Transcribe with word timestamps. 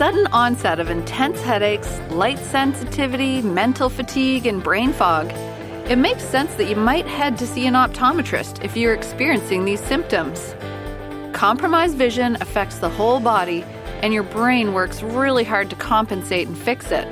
sudden 0.00 0.26
onset 0.32 0.80
of 0.80 0.90
intense 0.90 1.40
headaches, 1.42 2.00
light 2.10 2.38
sensitivity, 2.38 3.42
mental 3.42 3.90
fatigue, 3.90 4.46
and 4.46 4.62
brain 4.62 4.94
fog. 4.94 5.30
It 5.90 5.98
makes 5.98 6.24
sense 6.24 6.54
that 6.54 6.70
you 6.70 6.74
might 6.74 7.06
head 7.06 7.36
to 7.36 7.46
see 7.46 7.66
an 7.66 7.74
optometrist 7.74 8.64
if 8.64 8.76
you're 8.76 8.94
experiencing 8.94 9.66
these 9.66 9.78
symptoms. 9.78 10.54
Compromised 11.40 11.96
vision 11.96 12.36
affects 12.42 12.80
the 12.80 12.90
whole 12.90 13.18
body, 13.18 13.62
and 14.02 14.12
your 14.12 14.24
brain 14.24 14.74
works 14.74 15.02
really 15.02 15.42
hard 15.42 15.70
to 15.70 15.76
compensate 15.76 16.46
and 16.46 16.58
fix 16.58 16.92
it. 16.92 17.06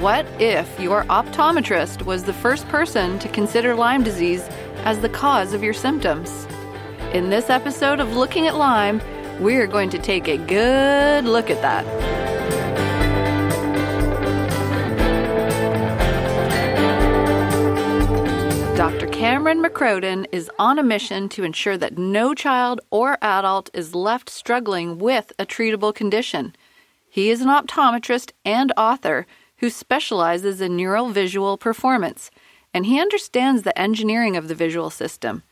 What 0.00 0.26
if 0.40 0.80
your 0.80 1.04
optometrist 1.04 2.02
was 2.02 2.24
the 2.24 2.32
first 2.32 2.66
person 2.66 3.16
to 3.20 3.28
consider 3.28 3.76
Lyme 3.76 4.02
disease 4.02 4.42
as 4.78 4.98
the 4.98 5.08
cause 5.08 5.52
of 5.52 5.62
your 5.62 5.72
symptoms? 5.72 6.48
In 7.12 7.30
this 7.30 7.48
episode 7.48 8.00
of 8.00 8.16
Looking 8.16 8.48
at 8.48 8.56
Lyme, 8.56 9.00
we're 9.38 9.68
going 9.68 9.90
to 9.90 10.00
take 10.00 10.26
a 10.26 10.36
good 10.36 11.24
look 11.24 11.48
at 11.48 11.62
that. 11.62 12.23
Cameron 19.24 19.62
McCrodan 19.62 20.26
is 20.32 20.50
on 20.58 20.78
a 20.78 20.82
mission 20.82 21.30
to 21.30 21.44
ensure 21.44 21.78
that 21.78 21.96
no 21.96 22.34
child 22.34 22.82
or 22.90 23.16
adult 23.22 23.70
is 23.72 23.94
left 23.94 24.28
struggling 24.28 24.98
with 24.98 25.32
a 25.38 25.46
treatable 25.46 25.94
condition. 25.94 26.54
He 27.08 27.30
is 27.30 27.40
an 27.40 27.48
optometrist 27.48 28.32
and 28.44 28.70
author 28.76 29.26
who 29.56 29.70
specializes 29.70 30.60
in 30.60 30.76
neurovisual 30.76 31.58
performance, 31.58 32.30
and 32.74 32.84
he 32.84 33.00
understands 33.00 33.62
the 33.62 33.76
engineering 33.78 34.36
of 34.36 34.48
the 34.48 34.54
visual 34.54 34.90
system. 34.90 35.42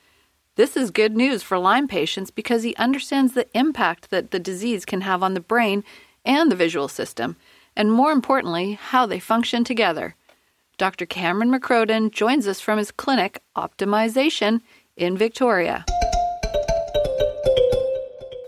This 0.57 0.77
is 0.77 0.91
good 0.91 1.17
news 1.17 1.43
for 1.43 1.59
Lyme 1.59 1.89
patients 1.89 2.31
because 2.31 2.65
he 2.65 2.77
understands 2.77 3.33
the 3.33 3.49
impact 3.57 4.11
that 4.11 4.33
the 4.33 4.39
disease 4.39 4.85
can 4.85 5.01
have 5.01 5.23
on 5.23 5.33
the 5.33 5.41
brain 5.41 5.83
and 6.27 6.53
the 6.53 6.57
visual 6.57 6.89
system, 6.89 7.37
and 7.75 7.91
more 7.91 8.13
importantly, 8.13 8.75
how 8.75 9.07
they 9.07 9.19
function 9.19 9.65
together. 9.65 10.15
Dr. 10.83 11.07
Cameron 11.07 11.53
McCrodan 11.53 12.11
joins 12.11 12.49
us 12.49 12.59
from 12.59 12.77
his 12.77 12.91
clinic, 12.91 13.41
Optimization, 13.55 14.63
in 14.97 15.17
Victoria. 15.17 15.85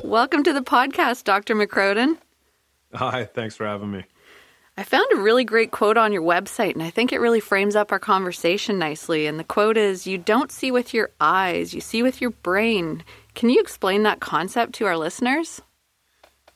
Welcome 0.02 0.42
to 0.42 0.52
the 0.52 0.60
podcast, 0.60 1.22
Dr. 1.22 1.54
McCrodan. 1.54 2.18
Hi, 2.92 3.24
thanks 3.24 3.54
for 3.54 3.64
having 3.64 3.92
me. 3.92 4.04
I 4.76 4.82
found 4.82 5.06
a 5.12 5.20
really 5.20 5.44
great 5.44 5.70
quote 5.70 5.96
on 5.96 6.12
your 6.12 6.22
website, 6.22 6.72
and 6.72 6.82
I 6.82 6.90
think 6.90 7.12
it 7.12 7.20
really 7.20 7.38
frames 7.38 7.76
up 7.76 7.92
our 7.92 8.00
conversation 8.00 8.80
nicely. 8.80 9.28
And 9.28 9.38
the 9.38 9.44
quote 9.44 9.76
is 9.76 10.04
You 10.04 10.18
don't 10.18 10.50
see 10.50 10.72
with 10.72 10.92
your 10.92 11.10
eyes, 11.20 11.72
you 11.72 11.80
see 11.80 12.02
with 12.02 12.20
your 12.20 12.30
brain. 12.30 13.04
Can 13.36 13.48
you 13.48 13.60
explain 13.60 14.02
that 14.02 14.18
concept 14.18 14.72
to 14.72 14.86
our 14.86 14.96
listeners? 14.96 15.62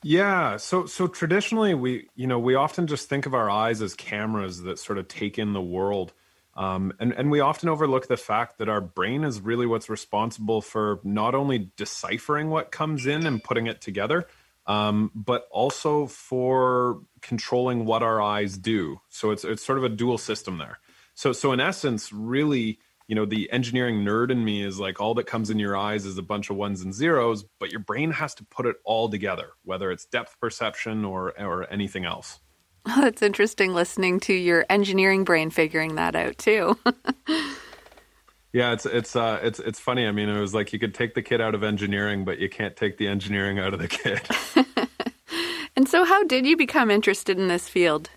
Yeah, 0.01 0.55
so 0.57 0.85
so 0.85 1.07
traditionally 1.07 1.73
we 1.73 2.07
you 2.15 2.25
know 2.25 2.39
we 2.39 2.55
often 2.55 2.87
just 2.87 3.09
think 3.09 3.25
of 3.25 3.33
our 3.33 3.49
eyes 3.49 3.81
as 3.81 3.95
cameras 3.95 4.61
that 4.63 4.79
sort 4.79 4.97
of 4.97 5.09
take 5.09 5.37
in 5.37 5.51
the 5.51 5.61
world, 5.61 6.13
um, 6.55 6.93
and 7.01 7.11
and 7.13 7.29
we 7.29 7.41
often 7.41 7.67
overlook 7.67 8.07
the 8.07 8.15
fact 8.15 8.59
that 8.59 8.69
our 8.69 8.79
brain 8.79 9.25
is 9.25 9.41
really 9.41 9.65
what's 9.65 9.89
responsible 9.89 10.61
for 10.61 11.01
not 11.03 11.35
only 11.35 11.71
deciphering 11.75 12.49
what 12.49 12.71
comes 12.71 13.05
in 13.07 13.25
and 13.25 13.43
putting 13.43 13.67
it 13.67 13.81
together, 13.81 14.25
um, 14.67 15.11
but 15.13 15.47
also 15.51 16.07
for 16.07 17.01
controlling 17.21 17.83
what 17.85 18.01
our 18.01 18.21
eyes 18.21 18.57
do. 18.57 19.01
So 19.09 19.31
it's 19.31 19.43
it's 19.43 19.65
sort 19.65 19.77
of 19.79 19.83
a 19.83 19.89
dual 19.89 20.17
system 20.17 20.59
there. 20.59 20.79
So 21.13 21.33
so 21.33 21.51
in 21.51 21.59
essence, 21.59 22.13
really, 22.13 22.79
you 23.09 23.15
know, 23.15 23.25
the 23.25 23.51
engineering 23.51 24.05
nerd 24.05 24.29
in 24.29 24.45
me 24.45 24.61
is 24.61 24.79
like 24.79 25.01
all 25.01 25.15
that 25.15 25.25
comes 25.25 25.49
in 25.49 25.57
your 25.57 25.75
eyes 25.75 26.05
is 26.05 26.19
a 26.19 26.21
bunch 26.21 26.51
of 26.51 26.57
ones 26.57 26.83
and 26.83 26.93
zeros, 26.93 27.43
but 27.59 27.71
your 27.71 27.79
brain 27.79 28.11
has 28.11 28.35
to 28.35 28.45
put 28.45 28.67
it 28.67 28.75
all 28.83 29.09
together, 29.09 29.49
whether 29.63 29.89
it's 29.91 30.05
depth 30.05 30.39
perception 30.39 31.03
or 31.03 31.33
or 31.41 31.67
anything 31.73 32.05
else. 32.05 32.39
Oh, 32.85 33.01
that's 33.01 33.23
interesting 33.23 33.73
listening 33.73 34.19
to 34.21 34.33
your 34.33 34.63
engineering 34.69 35.23
brain 35.23 35.49
figuring 35.49 35.95
that 35.95 36.15
out 36.15 36.37
too. 36.37 36.77
Yeah, 38.51 38.73
it's 38.73 38.87
it's 38.87 39.15
uh 39.15 39.39
it's 39.43 39.59
it's 39.59 39.79
funny. 39.79 40.07
I 40.07 40.11
mean, 40.11 40.27
it 40.27 40.39
was 40.39 40.55
like 40.55 40.73
you 40.73 40.79
could 40.79 40.95
take 40.95 41.13
the 41.13 41.21
kid 41.21 41.39
out 41.39 41.53
of 41.53 41.61
engineering, 41.61 42.25
but 42.25 42.39
you 42.39 42.49
can't 42.49 42.75
take 42.75 42.97
the 42.97 43.07
engineering 43.07 43.59
out 43.59 43.75
of 43.75 43.79
the 43.79 43.87
kid. 43.87 44.21
and 45.75 45.87
so 45.87 46.03
how 46.03 46.23
did 46.23 46.47
you 46.47 46.57
become 46.57 46.89
interested 46.89 47.37
in 47.37 47.47
this 47.47 47.69
field? 47.69 48.09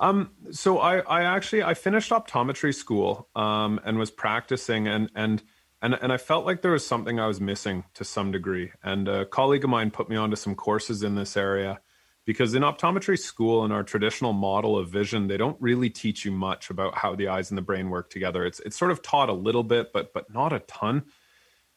Um 0.00 0.30
so 0.50 0.78
I 0.78 0.98
I 1.00 1.22
actually 1.22 1.62
I 1.62 1.74
finished 1.74 2.10
optometry 2.10 2.74
school 2.74 3.28
um 3.36 3.80
and 3.84 3.98
was 3.98 4.10
practicing 4.10 4.88
and 4.88 5.10
and 5.14 5.42
and 5.82 5.96
and 6.02 6.12
I 6.12 6.16
felt 6.16 6.44
like 6.46 6.62
there 6.62 6.72
was 6.72 6.86
something 6.86 7.20
I 7.20 7.26
was 7.26 7.40
missing 7.40 7.84
to 7.94 8.04
some 8.04 8.32
degree. 8.32 8.72
And 8.82 9.06
a 9.08 9.26
colleague 9.26 9.64
of 9.64 9.70
mine 9.70 9.90
put 9.92 10.08
me 10.08 10.16
onto 10.16 10.36
some 10.36 10.54
courses 10.54 11.02
in 11.02 11.14
this 11.14 11.36
area 11.36 11.80
because 12.26 12.54
in 12.54 12.62
optometry 12.62 13.18
school 13.18 13.64
in 13.64 13.72
our 13.72 13.82
traditional 13.82 14.32
model 14.32 14.78
of 14.78 14.88
vision 14.88 15.26
they 15.26 15.36
don't 15.36 15.56
really 15.60 15.90
teach 15.90 16.24
you 16.24 16.32
much 16.32 16.70
about 16.70 16.94
how 16.94 17.14
the 17.14 17.28
eyes 17.28 17.50
and 17.50 17.58
the 17.58 17.62
brain 17.62 17.90
work 17.90 18.10
together 18.10 18.44
it's 18.44 18.60
it's 18.60 18.76
sort 18.76 18.90
of 18.90 19.02
taught 19.02 19.28
a 19.28 19.32
little 19.32 19.64
bit 19.64 19.92
but 19.92 20.12
but 20.12 20.32
not 20.32 20.52
a 20.52 20.60
ton 20.60 21.02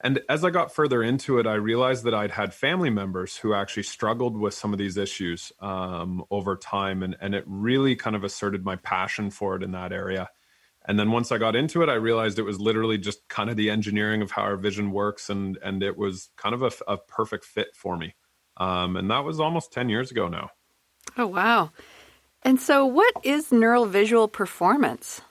and 0.04 0.22
as 0.30 0.44
i 0.44 0.50
got 0.50 0.74
further 0.74 1.02
into 1.02 1.40
it 1.40 1.48
i 1.48 1.56
realized 1.56 2.04
that 2.04 2.14
i'd 2.14 2.32
had 2.32 2.54
family 2.54 2.90
members 2.90 3.38
who 3.38 3.54
actually 3.54 3.84
struggled 3.84 4.38
with 4.38 4.54
some 4.54 4.74
of 4.74 4.80
these 4.80 4.98
issues 4.98 5.52
um, 5.60 6.24
over 6.30 6.56
time 6.56 7.02
and 7.02 7.16
and 7.20 7.34
it 7.34 7.44
really 7.48 7.96
kind 7.96 8.16
of 8.16 8.24
asserted 8.24 8.64
my 8.64 8.76
passion 8.78 9.32
for 9.32 9.56
it 9.56 9.64
in 9.64 9.72
that 9.72 9.92
area 9.92 10.30
and 10.86 11.00
then 11.00 11.12
once 11.12 11.32
i 11.32 11.38
got 11.38 11.56
into 11.56 11.82
it 11.82 11.90
i 11.90 11.96
realized 11.96 12.38
it 12.38 12.44
was 12.44 12.60
literally 12.60 12.98
just 12.98 13.28
kind 13.30 13.50
of 13.50 13.56
the 13.56 13.70
engineering 13.70 14.22
of 14.22 14.32
how 14.32 14.44
our 14.44 14.58
vision 14.58 14.92
works 14.92 15.30
and 15.30 15.58
and 15.64 15.82
it 15.82 15.98
was 15.98 16.30
kind 16.38 16.54
of 16.54 16.62
a, 16.62 16.72
a 16.88 16.98
perfect 16.98 17.46
fit 17.46 17.76
for 17.76 17.98
me 17.98 18.14
um, 18.58 18.98
and 18.98 19.10
that 19.10 19.24
was 19.24 19.40
almost 19.40 19.72
10 19.72 19.90
years 19.90 20.12
ago 20.12 20.28
now. 20.28 20.52
Oh, 21.18 21.28
wow. 21.28 21.72
And 22.44 22.60
so, 22.60 22.86
what 22.86 23.14
is 23.24 23.52
neural 23.52 23.86
visual 23.86 24.28
performance? 24.28 25.22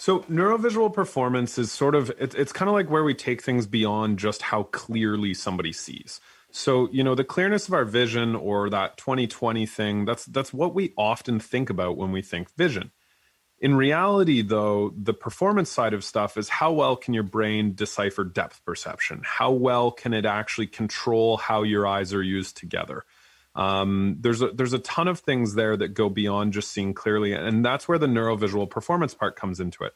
So, 0.00 0.20
neurovisual 0.20 0.94
performance 0.94 1.58
is 1.58 1.70
sort 1.70 1.94
of, 1.94 2.08
it, 2.18 2.34
it's 2.34 2.52
kind 2.52 2.70
of 2.70 2.74
like 2.74 2.88
where 2.88 3.04
we 3.04 3.12
take 3.12 3.42
things 3.42 3.66
beyond 3.66 4.18
just 4.18 4.40
how 4.40 4.62
clearly 4.62 5.34
somebody 5.34 5.74
sees. 5.74 6.22
So, 6.50 6.88
you 6.90 7.04
know, 7.04 7.14
the 7.14 7.22
clearness 7.22 7.68
of 7.68 7.74
our 7.74 7.84
vision 7.84 8.34
or 8.34 8.70
that 8.70 8.96
2020 8.96 9.66
thing, 9.66 10.06
that's 10.06 10.24
that's 10.24 10.54
what 10.54 10.74
we 10.74 10.94
often 10.96 11.38
think 11.38 11.68
about 11.68 11.98
when 11.98 12.12
we 12.12 12.22
think 12.22 12.50
vision. 12.56 12.92
In 13.58 13.74
reality, 13.74 14.40
though, 14.40 14.94
the 14.96 15.12
performance 15.12 15.68
side 15.68 15.92
of 15.92 16.02
stuff 16.02 16.38
is 16.38 16.48
how 16.48 16.72
well 16.72 16.96
can 16.96 17.12
your 17.12 17.22
brain 17.22 17.74
decipher 17.74 18.24
depth 18.24 18.64
perception? 18.64 19.20
How 19.22 19.52
well 19.52 19.90
can 19.90 20.14
it 20.14 20.24
actually 20.24 20.68
control 20.68 21.36
how 21.36 21.62
your 21.62 21.86
eyes 21.86 22.14
are 22.14 22.22
used 22.22 22.56
together? 22.56 23.04
Um, 23.54 24.16
there's 24.20 24.42
a 24.42 24.48
there's 24.52 24.72
a 24.72 24.78
ton 24.78 25.08
of 25.08 25.20
things 25.20 25.54
there 25.54 25.76
that 25.76 25.88
go 25.88 26.08
beyond 26.08 26.52
just 26.52 26.70
seeing 26.70 26.94
clearly, 26.94 27.32
and 27.32 27.64
that's 27.64 27.88
where 27.88 27.98
the 27.98 28.06
neurovisual 28.06 28.70
performance 28.70 29.14
part 29.14 29.36
comes 29.36 29.60
into 29.60 29.84
it. 29.84 29.94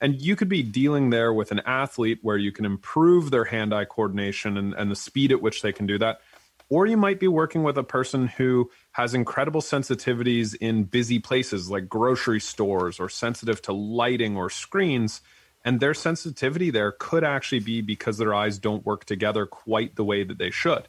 And 0.00 0.20
you 0.20 0.36
could 0.36 0.48
be 0.48 0.62
dealing 0.62 1.10
there 1.10 1.32
with 1.32 1.52
an 1.52 1.60
athlete 1.60 2.18
where 2.22 2.36
you 2.36 2.52
can 2.52 2.66
improve 2.66 3.30
their 3.30 3.44
hand-eye 3.44 3.86
coordination 3.86 4.58
and, 4.58 4.74
and 4.74 4.90
the 4.90 4.96
speed 4.96 5.32
at 5.32 5.40
which 5.40 5.62
they 5.62 5.72
can 5.72 5.86
do 5.86 5.96
that 5.98 6.20
or 6.68 6.86
you 6.86 6.96
might 6.96 7.20
be 7.20 7.28
working 7.28 7.62
with 7.62 7.78
a 7.78 7.84
person 7.84 8.26
who 8.26 8.70
has 8.92 9.14
incredible 9.14 9.60
sensitivities 9.60 10.54
in 10.60 10.84
busy 10.84 11.18
places 11.18 11.70
like 11.70 11.88
grocery 11.88 12.40
stores 12.40 12.98
or 12.98 13.08
sensitive 13.08 13.62
to 13.62 13.72
lighting 13.72 14.36
or 14.36 14.50
screens. 14.50 15.20
And 15.64 15.80
their 15.80 15.94
sensitivity 15.94 16.70
there 16.70 16.92
could 16.92 17.24
actually 17.24 17.60
be 17.60 17.82
because 17.82 18.18
their 18.18 18.34
eyes 18.34 18.58
don't 18.58 18.86
work 18.86 19.04
together 19.04 19.46
quite 19.46 19.96
the 19.96 20.04
way 20.04 20.24
that 20.24 20.38
they 20.38 20.50
should. 20.50 20.88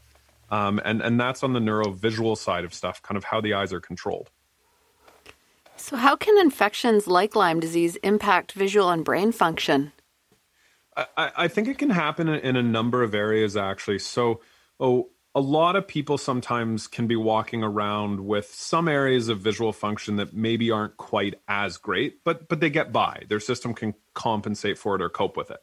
Um, 0.50 0.80
and, 0.86 1.02
and 1.02 1.20
that's 1.20 1.44
on 1.44 1.54
the 1.54 1.60
neurovisual 1.60 2.38
side 2.38 2.64
of 2.64 2.74
stuff, 2.74 3.02
kind 3.02 3.18
of 3.18 3.26
how 3.26 3.42
the 3.42 3.54
eyes 3.54 3.74
are 3.74 3.82
controlled. 3.82 4.30
So, 5.76 5.96
how 5.96 6.16
can 6.16 6.38
infections 6.40 7.08
like 7.08 7.36
Lyme 7.36 7.60
disease 7.60 7.98
impact 7.98 8.54
visual 8.54 8.90
and 8.90 9.06
brain 9.06 9.32
function? 9.32 9.92
I, 10.96 11.32
I 11.38 11.48
think 11.48 11.68
it 11.68 11.78
can 11.78 11.92
happen 11.92 12.28
in 12.28 12.56
a 12.56 12.64
number 12.64 13.04
of 13.04 13.14
areas, 13.14 13.56
actually. 13.56 14.00
So, 14.00 14.42
oh, 14.80 15.10
a 15.36 15.40
lot 15.40 15.76
of 15.76 15.88
people 15.88 16.18
sometimes 16.18 16.88
can 16.88 17.06
be 17.06 17.16
walking 17.16 17.64
around 17.64 18.26
with 18.26 18.52
some 18.52 18.88
areas 18.88 19.30
of 19.30 19.40
visual 19.40 19.72
function 19.72 20.16
that 20.16 20.34
maybe 20.34 20.72
aren't 20.72 20.98
quite 20.98 21.36
as 21.48 21.78
great, 21.78 22.24
but 22.24 22.50
but 22.50 22.60
they 22.60 22.72
get 22.72 22.92
by. 22.92 23.24
Their 23.30 23.40
system 23.40 23.76
can 23.76 23.94
compensate 24.16 24.80
for 24.80 24.96
it 24.96 25.02
or 25.02 25.10
cope 25.10 25.38
with 25.38 25.52
it. 25.52 25.60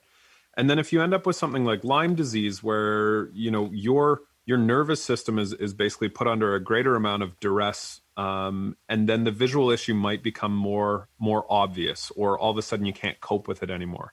And 0.56 0.70
then 0.70 0.78
if 0.78 0.92
you 0.92 1.02
end 1.02 1.12
up 1.12 1.26
with 1.26 1.34
something 1.34 1.64
like 1.64 1.82
Lyme 1.82 2.14
disease 2.14 2.62
where, 2.62 3.30
you 3.32 3.50
know, 3.50 3.68
your 3.72 4.22
your 4.46 4.58
nervous 4.58 5.02
system 5.02 5.38
is 5.38 5.52
is 5.52 5.74
basically 5.74 6.08
put 6.08 6.26
under 6.26 6.54
a 6.54 6.62
greater 6.62 6.96
amount 6.96 7.22
of 7.22 7.38
duress 7.40 8.00
um, 8.16 8.76
and 8.88 9.08
then 9.08 9.24
the 9.24 9.30
visual 9.30 9.70
issue 9.70 9.94
might 9.94 10.22
become 10.22 10.54
more 10.54 11.08
more 11.18 11.44
obvious 11.48 12.12
or 12.16 12.38
all 12.38 12.50
of 12.50 12.58
a 12.58 12.62
sudden 12.62 12.86
you 12.86 12.92
can't 12.92 13.20
cope 13.20 13.48
with 13.48 13.62
it 13.62 13.70
anymore 13.70 14.12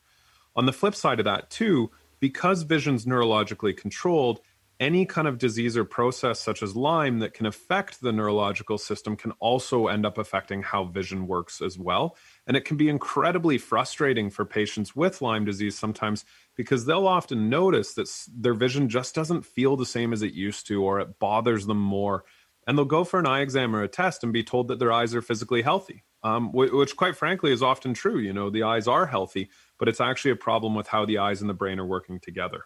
on 0.56 0.66
the 0.66 0.74
flip 0.74 0.96
side 0.96 1.20
of 1.20 1.26
that 1.26 1.50
too 1.50 1.92
because 2.22 2.62
vision's 2.62 3.06
neurologically 3.06 3.76
controlled, 3.76 4.40
any 4.80 5.06
kind 5.06 5.28
of 5.28 5.38
disease 5.38 5.76
or 5.76 5.84
process 5.84 6.40
such 6.40 6.64
as 6.64 6.76
Lyme 6.76 7.20
that 7.20 7.34
can 7.34 7.46
affect 7.46 8.02
the 8.02 8.12
neurological 8.12 8.78
system 8.78 9.18
can 9.18 9.32
also 9.34 9.88
end 9.88 10.06
up 10.06 10.18
affecting 10.18 10.64
how 10.64 10.86
vision 10.86 11.28
works 11.28 11.62
as 11.62 11.78
well. 11.78 12.16
And 12.48 12.58
it 12.58 12.66
can 12.66 12.78
be 12.78 12.90
incredibly 12.90 13.58
frustrating 13.58 14.30
for 14.30 14.46
patients 14.46 14.96
with 14.96 15.22
Lyme 15.22 15.46
disease 15.46 15.78
sometimes 15.78 16.26
because 16.56 16.86
they'll 16.86 17.08
often 17.08 17.50
notice 17.50 17.94
that 17.94 18.10
their 18.36 18.54
vision 18.54 18.90
just 18.90 19.14
doesn't 19.14 19.46
feel 19.46 19.78
the 19.78 19.86
same 19.86 20.12
as 20.12 20.22
it 20.22 20.34
used 20.34 20.68
to, 20.68 20.84
or 20.84 21.00
it 21.00 21.20
bothers 21.20 21.68
them 21.68 21.80
more. 21.80 22.26
And 22.68 22.78
they'll 22.78 22.86
go 22.86 23.04
for 23.04 23.20
an 23.20 23.28
eye 23.28 23.42
exam 23.42 23.76
or 23.76 23.84
a 23.84 23.88
test 23.88 24.24
and 24.24 24.34
be 24.34 24.44
told 24.44 24.68
that 24.68 24.80
their 24.80 24.92
eyes 24.92 25.16
are 25.16 25.22
physically 25.22 25.62
healthy, 25.62 26.04
um, 26.24 26.52
which, 26.52 26.96
quite 26.96 27.16
frankly, 27.16 27.52
is 27.52 27.64
often 27.64 27.94
true. 27.94 28.20
You 28.20 28.34
know, 28.34 28.50
the 28.50 28.64
eyes 28.64 28.88
are 28.88 29.06
healthy, 29.06 29.50
but 29.78 29.88
it's 29.88 30.02
actually 30.02 30.32
a 30.32 30.36
problem 30.36 30.76
with 30.76 30.88
how 30.88 31.06
the 31.06 31.20
eyes 31.20 31.42
and 31.42 31.50
the 31.50 31.56
brain 31.56 31.80
are 31.80 31.86
working 31.86 32.20
together. 32.20 32.66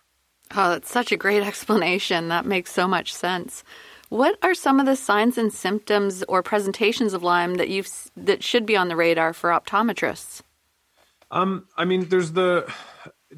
Oh, 0.52 0.70
that's 0.70 0.92
such 0.92 1.12
a 1.12 1.18
great 1.18 1.44
explanation. 1.48 2.28
That 2.30 2.46
makes 2.46 2.72
so 2.72 2.88
much 2.88 3.14
sense. 3.14 3.64
What 4.10 4.38
are 4.42 4.54
some 4.54 4.80
of 4.80 4.86
the 4.86 4.96
signs 4.96 5.38
and 5.38 5.52
symptoms 5.52 6.24
or 6.24 6.44
presentations 6.44 7.14
of 7.14 7.24
Lyme 7.24 7.56
that 7.56 7.70
you've 7.70 7.90
that 8.16 8.44
should 8.44 8.66
be 8.66 8.78
on 8.78 8.88
the 8.88 8.96
radar 8.96 9.34
for 9.34 9.50
optometrists? 9.50 10.42
Um, 11.32 11.68
I 11.76 11.86
mean, 11.86 12.10
there's 12.10 12.34
the 12.34 12.72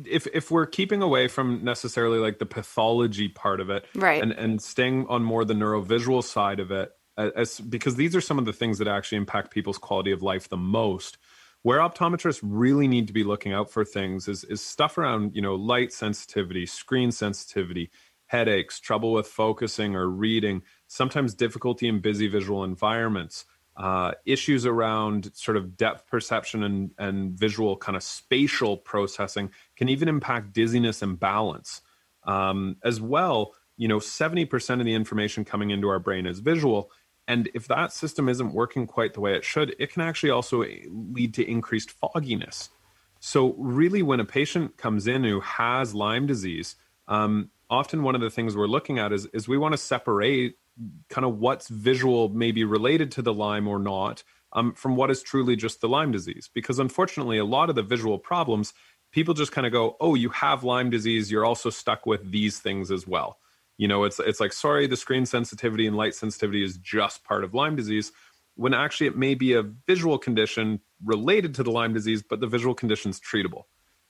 if 0.05 0.27
if 0.33 0.51
we're 0.51 0.65
keeping 0.65 1.01
away 1.01 1.27
from 1.27 1.63
necessarily 1.63 2.19
like 2.19 2.39
the 2.39 2.45
pathology 2.45 3.29
part 3.29 3.59
of 3.59 3.69
it, 3.69 3.85
right, 3.95 4.21
and 4.21 4.31
and 4.33 4.61
staying 4.61 5.07
on 5.07 5.23
more 5.23 5.45
the 5.45 5.53
neurovisual 5.53 6.23
side 6.23 6.59
of 6.59 6.71
it, 6.71 6.91
as 7.17 7.59
because 7.59 7.95
these 7.95 8.15
are 8.15 8.21
some 8.21 8.37
of 8.37 8.45
the 8.45 8.53
things 8.53 8.77
that 8.77 8.87
actually 8.87 9.17
impact 9.17 9.51
people's 9.51 9.77
quality 9.77 10.11
of 10.11 10.21
life 10.21 10.49
the 10.49 10.57
most 10.57 11.17
where 11.63 11.79
optometrists 11.79 12.39
really 12.43 12.87
need 12.87 13.07
to 13.07 13.13
be 13.13 13.23
looking 13.23 13.51
out 13.51 13.69
for 13.69 13.83
things 13.83 14.27
is 14.27 14.43
is 14.45 14.61
stuff 14.61 14.97
around 14.97 15.35
you 15.35 15.41
know 15.41 15.55
light 15.55 15.91
sensitivity 15.91 16.65
screen 16.65 17.11
sensitivity 17.11 17.89
headaches 18.27 18.79
trouble 18.79 19.13
with 19.13 19.27
focusing 19.27 19.95
or 19.95 20.07
reading 20.07 20.61
sometimes 20.87 21.33
difficulty 21.33 21.87
in 21.87 21.99
busy 21.99 22.27
visual 22.27 22.63
environments 22.63 23.45
uh, 23.77 24.11
issues 24.25 24.65
around 24.65 25.29
sort 25.35 25.55
of 25.55 25.77
depth 25.77 26.07
perception 26.07 26.63
and, 26.63 26.91
and 26.97 27.37
visual 27.37 27.77
kind 27.77 27.95
of 27.95 28.01
spatial 28.01 28.75
processing 28.75 29.51
can 29.75 29.87
even 29.87 30.07
impact 30.07 30.53
dizziness 30.53 31.01
and 31.01 31.19
balance 31.19 31.81
um, 32.23 32.75
as 32.83 33.01
well 33.01 33.53
you 33.77 33.87
know 33.87 33.99
70% 33.99 34.79
of 34.79 34.85
the 34.85 34.93
information 34.93 35.45
coming 35.45 35.69
into 35.71 35.87
our 35.89 35.99
brain 35.99 36.25
is 36.25 36.39
visual 36.39 36.91
and 37.27 37.49
if 37.53 37.67
that 37.67 37.91
system 37.91 38.29
isn't 38.29 38.53
working 38.53 38.87
quite 38.87 39.13
the 39.13 39.19
way 39.19 39.35
it 39.35 39.43
should, 39.43 39.75
it 39.79 39.91
can 39.91 40.01
actually 40.01 40.29
also 40.29 40.63
lead 40.89 41.33
to 41.33 41.49
increased 41.49 41.91
fogginess. 41.91 42.69
So, 43.19 43.53
really, 43.57 44.01
when 44.01 44.19
a 44.19 44.25
patient 44.25 44.77
comes 44.77 45.07
in 45.07 45.23
who 45.23 45.41
has 45.41 45.93
Lyme 45.93 46.25
disease, 46.25 46.75
um, 47.07 47.49
often 47.69 48.03
one 48.03 48.15
of 48.15 48.21
the 48.21 48.29
things 48.29 48.55
we're 48.55 48.67
looking 48.67 48.99
at 48.99 49.11
is, 49.11 49.25
is 49.27 49.47
we 49.47 49.57
want 49.57 49.73
to 49.73 49.77
separate 49.77 50.57
kind 51.09 51.25
of 51.25 51.39
what's 51.39 51.67
visual, 51.67 52.29
maybe 52.29 52.63
related 52.63 53.11
to 53.11 53.21
the 53.21 53.33
Lyme 53.33 53.67
or 53.67 53.79
not, 53.79 54.23
um, 54.53 54.73
from 54.73 54.95
what 54.95 55.11
is 55.11 55.21
truly 55.21 55.55
just 55.55 55.81
the 55.81 55.89
Lyme 55.89 56.11
disease. 56.11 56.49
Because 56.53 56.79
unfortunately, 56.79 57.37
a 57.37 57.45
lot 57.45 57.69
of 57.69 57.75
the 57.75 57.83
visual 57.83 58.17
problems, 58.17 58.73
people 59.11 59.33
just 59.33 59.51
kind 59.51 59.67
of 59.67 59.73
go, 59.73 59.97
oh, 59.99 60.15
you 60.15 60.29
have 60.29 60.63
Lyme 60.63 60.89
disease, 60.89 61.31
you're 61.31 61.45
also 61.45 61.69
stuck 61.69 62.05
with 62.05 62.31
these 62.31 62.59
things 62.59 62.91
as 62.91 63.07
well. 63.07 63.37
You 63.77 63.87
know, 63.87 64.05
it's 64.05 64.19
it's 64.19 64.39
like 64.39 64.53
sorry, 64.53 64.87
the 64.87 64.97
screen 64.97 65.25
sensitivity 65.25 65.85
and 65.85 65.95
light 65.95 66.15
sensitivity 66.15 66.63
is 66.63 66.77
just 66.77 67.23
part 67.23 67.43
of 67.43 67.53
Lyme 67.53 67.75
disease, 67.75 68.11
when 68.55 68.73
actually 68.73 69.07
it 69.07 69.15
may 69.15 69.35
be 69.35 69.53
a 69.53 69.61
visual 69.61 70.17
condition 70.17 70.79
related 71.05 71.53
to 71.55 71.63
the 71.63 71.69
Lyme 71.71 71.93
disease, 71.93 72.23
but 72.23 72.39
the 72.39 72.47
visual 72.47 72.73
condition 72.73 73.11
is 73.11 73.19
treatable. 73.19 73.65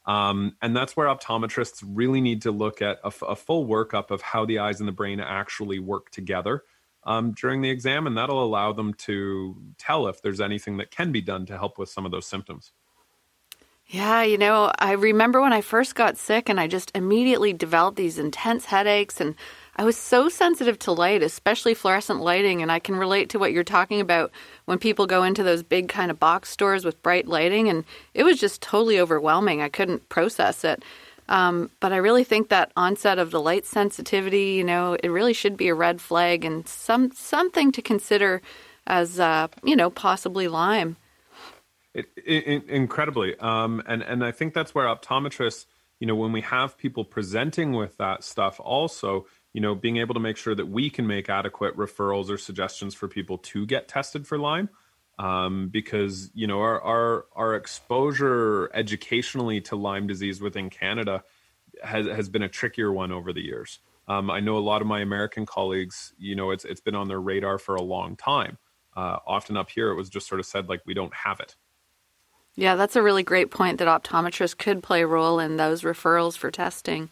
Um, 0.08 0.56
and 0.62 0.74
that's 0.74 0.96
where 0.96 1.08
optometrists 1.08 1.84
really 1.86 2.22
need 2.22 2.44
to 2.44 2.52
look 2.52 2.82
at 2.82 3.00
a, 3.04 3.12
a, 3.26 3.36
full 3.36 3.68
workup 3.68 4.10
of 4.10 4.22
how 4.22 4.46
the 4.46 4.60
eyes 4.60 4.80
and 4.80 4.88
the 4.88 4.94
brain 4.94 5.20
actually 5.20 5.80
work 5.80 6.12
together 6.12 6.64
um, 7.04 7.34
during 7.34 7.62
the 7.62 7.70
exam, 7.70 8.08
and 8.08 8.18
that'll 8.18 8.42
allow 8.42 8.72
them 8.72 8.94
to 8.94 9.58
tell 9.78 10.08
if 10.08 10.22
there's 10.22 10.40
anything 10.40 10.78
that 10.78 10.92
can 10.92 11.12
be 11.12 11.22
done 11.22 11.46
to 11.48 11.58
help 11.58 11.78
with 11.78 11.90
some 11.90 12.06
of 12.06 12.12
those 12.12 12.26
symptoms. 12.26 12.72
Yeah, 13.90 14.24
you 14.24 14.38
know, 14.38 14.72
I 14.80 14.94
remember 14.94 15.42
when 15.42 15.54
I 15.54 15.62
first 15.62 15.96
got 15.96 16.18
sick 16.18 16.50
and 16.50 16.60
I 16.60 16.68
just 16.68 16.92
immediately 16.94 17.54
developed 17.54 17.98
these 17.98 18.18
intense 18.18 18.66
headaches 18.66 19.22
and 19.22 19.36
I 19.80 19.84
was 19.84 19.96
so 19.96 20.28
sensitive 20.28 20.80
to 20.80 20.92
light, 20.92 21.22
especially 21.22 21.76
fluorescent 21.76 22.20
lighting, 22.20 22.64
and 22.64 22.72
I 22.72 22.80
can 22.80 22.96
relate 22.96 23.30
to 23.30 23.40
what 23.40 23.54
you're 23.54 23.64
talking 23.64 24.02
about 24.02 24.32
when 24.66 24.80
people 24.80 25.06
go 25.06 25.22
into 25.24 25.44
those 25.44 25.62
big 25.62 25.88
kind 25.88 26.10
of 26.10 26.20
box 26.20 26.50
stores 26.50 26.84
with 26.84 27.02
bright 27.04 27.28
lighting, 27.28 27.70
and 27.70 27.86
it 28.16 28.24
was 28.24 28.40
just 28.40 28.60
totally 28.62 29.00
overwhelming. 29.00 29.62
I 29.62 29.70
couldn't 29.70 30.10
process 30.10 30.64
it. 30.64 30.84
Um, 31.30 31.70
but 31.80 31.94
I 31.94 31.98
really 31.98 32.24
think 32.24 32.50
that 32.50 32.72
onset 32.76 33.20
of 33.20 33.32
the 33.32 33.42
light 33.42 33.66
sensitivity, 33.66 34.52
you 34.54 34.64
know, 34.64 34.94
it 35.04 35.10
really 35.10 35.34
should 35.34 35.58
be 35.58 35.68
a 35.68 35.76
red 35.76 36.02
flag 36.02 36.44
and 36.44 36.68
some 36.68 37.12
something 37.12 37.72
to 37.74 37.82
consider 37.82 38.42
as, 38.88 39.20
uh, 39.20 39.48
you 39.64 39.76
know, 39.76 39.90
possibly 39.90 40.48
Lyme. 40.48 40.96
It, 41.94 42.06
it, 42.16 42.70
incredibly, 42.70 43.38
um, 43.40 43.84
and 43.88 44.02
and 44.04 44.24
I 44.24 44.32
think 44.32 44.54
that's 44.54 44.74
where 44.74 44.86
optometrists, 44.86 45.66
you 46.00 46.08
know, 46.08 46.16
when 46.16 46.32
we 46.32 46.42
have 46.42 46.78
people 46.78 47.04
presenting 47.04 47.74
with 47.74 47.98
that 47.98 48.24
stuff, 48.24 48.60
also, 48.64 49.26
you 49.58 49.62
know, 49.62 49.74
being 49.74 49.98
able 49.98 50.14
to 50.14 50.20
make 50.20 50.38
sure 50.38 50.54
that 50.54 50.68
we 50.68 50.88
can 50.88 51.08
make 51.08 51.30
adequate 51.30 51.76
referrals 51.76 52.30
or 52.30 52.38
suggestions 52.38 52.94
for 52.94 53.08
people 53.08 53.40
to 53.40 53.66
get 53.66 53.88
tested 53.88 54.28
for 54.28 54.38
Lyme, 54.38 54.70
um, 55.18 55.70
because 55.70 56.30
you 56.36 56.46
know 56.46 56.60
our 56.60 56.80
our 56.84 57.26
our 57.36 57.56
exposure 57.56 58.70
educationally 58.76 59.60
to 59.62 59.76
Lyme 59.76 60.06
disease 60.06 60.40
within 60.40 60.70
Canada 60.70 61.24
has 61.84 62.06
has 62.06 62.30
been 62.30 62.44
a 62.44 62.48
trickier 62.48 62.92
one 62.92 63.12
over 63.12 63.34
the 63.34 63.42
years. 63.42 63.80
Um, 64.08 64.30
I 64.30 64.42
know 64.42 64.58
a 64.58 64.60
lot 64.60 64.84
of 64.84 64.88
my 64.88 65.00
American 65.00 65.48
colleagues, 65.48 66.14
you 66.20 66.36
know, 66.36 66.52
it's 66.52 66.64
it's 66.64 66.82
been 66.82 66.94
on 66.94 67.08
their 67.08 67.20
radar 67.20 67.58
for 67.58 67.74
a 67.74 67.82
long 67.82 68.16
time. 68.16 68.60
Uh, 68.96 69.18
often 69.26 69.58
up 69.58 69.72
here, 69.72 69.90
it 69.90 69.96
was 69.96 70.08
just 70.08 70.28
sort 70.28 70.40
of 70.40 70.46
said 70.46 70.70
like 70.70 70.82
we 70.86 70.94
don't 70.94 71.16
have 71.16 71.40
it. 71.40 71.56
Yeah, 72.54 72.76
that's 72.76 72.96
a 72.96 73.02
really 73.02 73.24
great 73.24 73.50
point 73.50 73.80
that 73.80 73.88
optometrists 73.88 74.56
could 74.56 74.84
play 74.84 75.02
a 75.02 75.08
role 75.08 75.40
in 75.40 75.58
those 75.58 75.82
referrals 75.82 76.38
for 76.38 76.52
testing. 76.52 77.10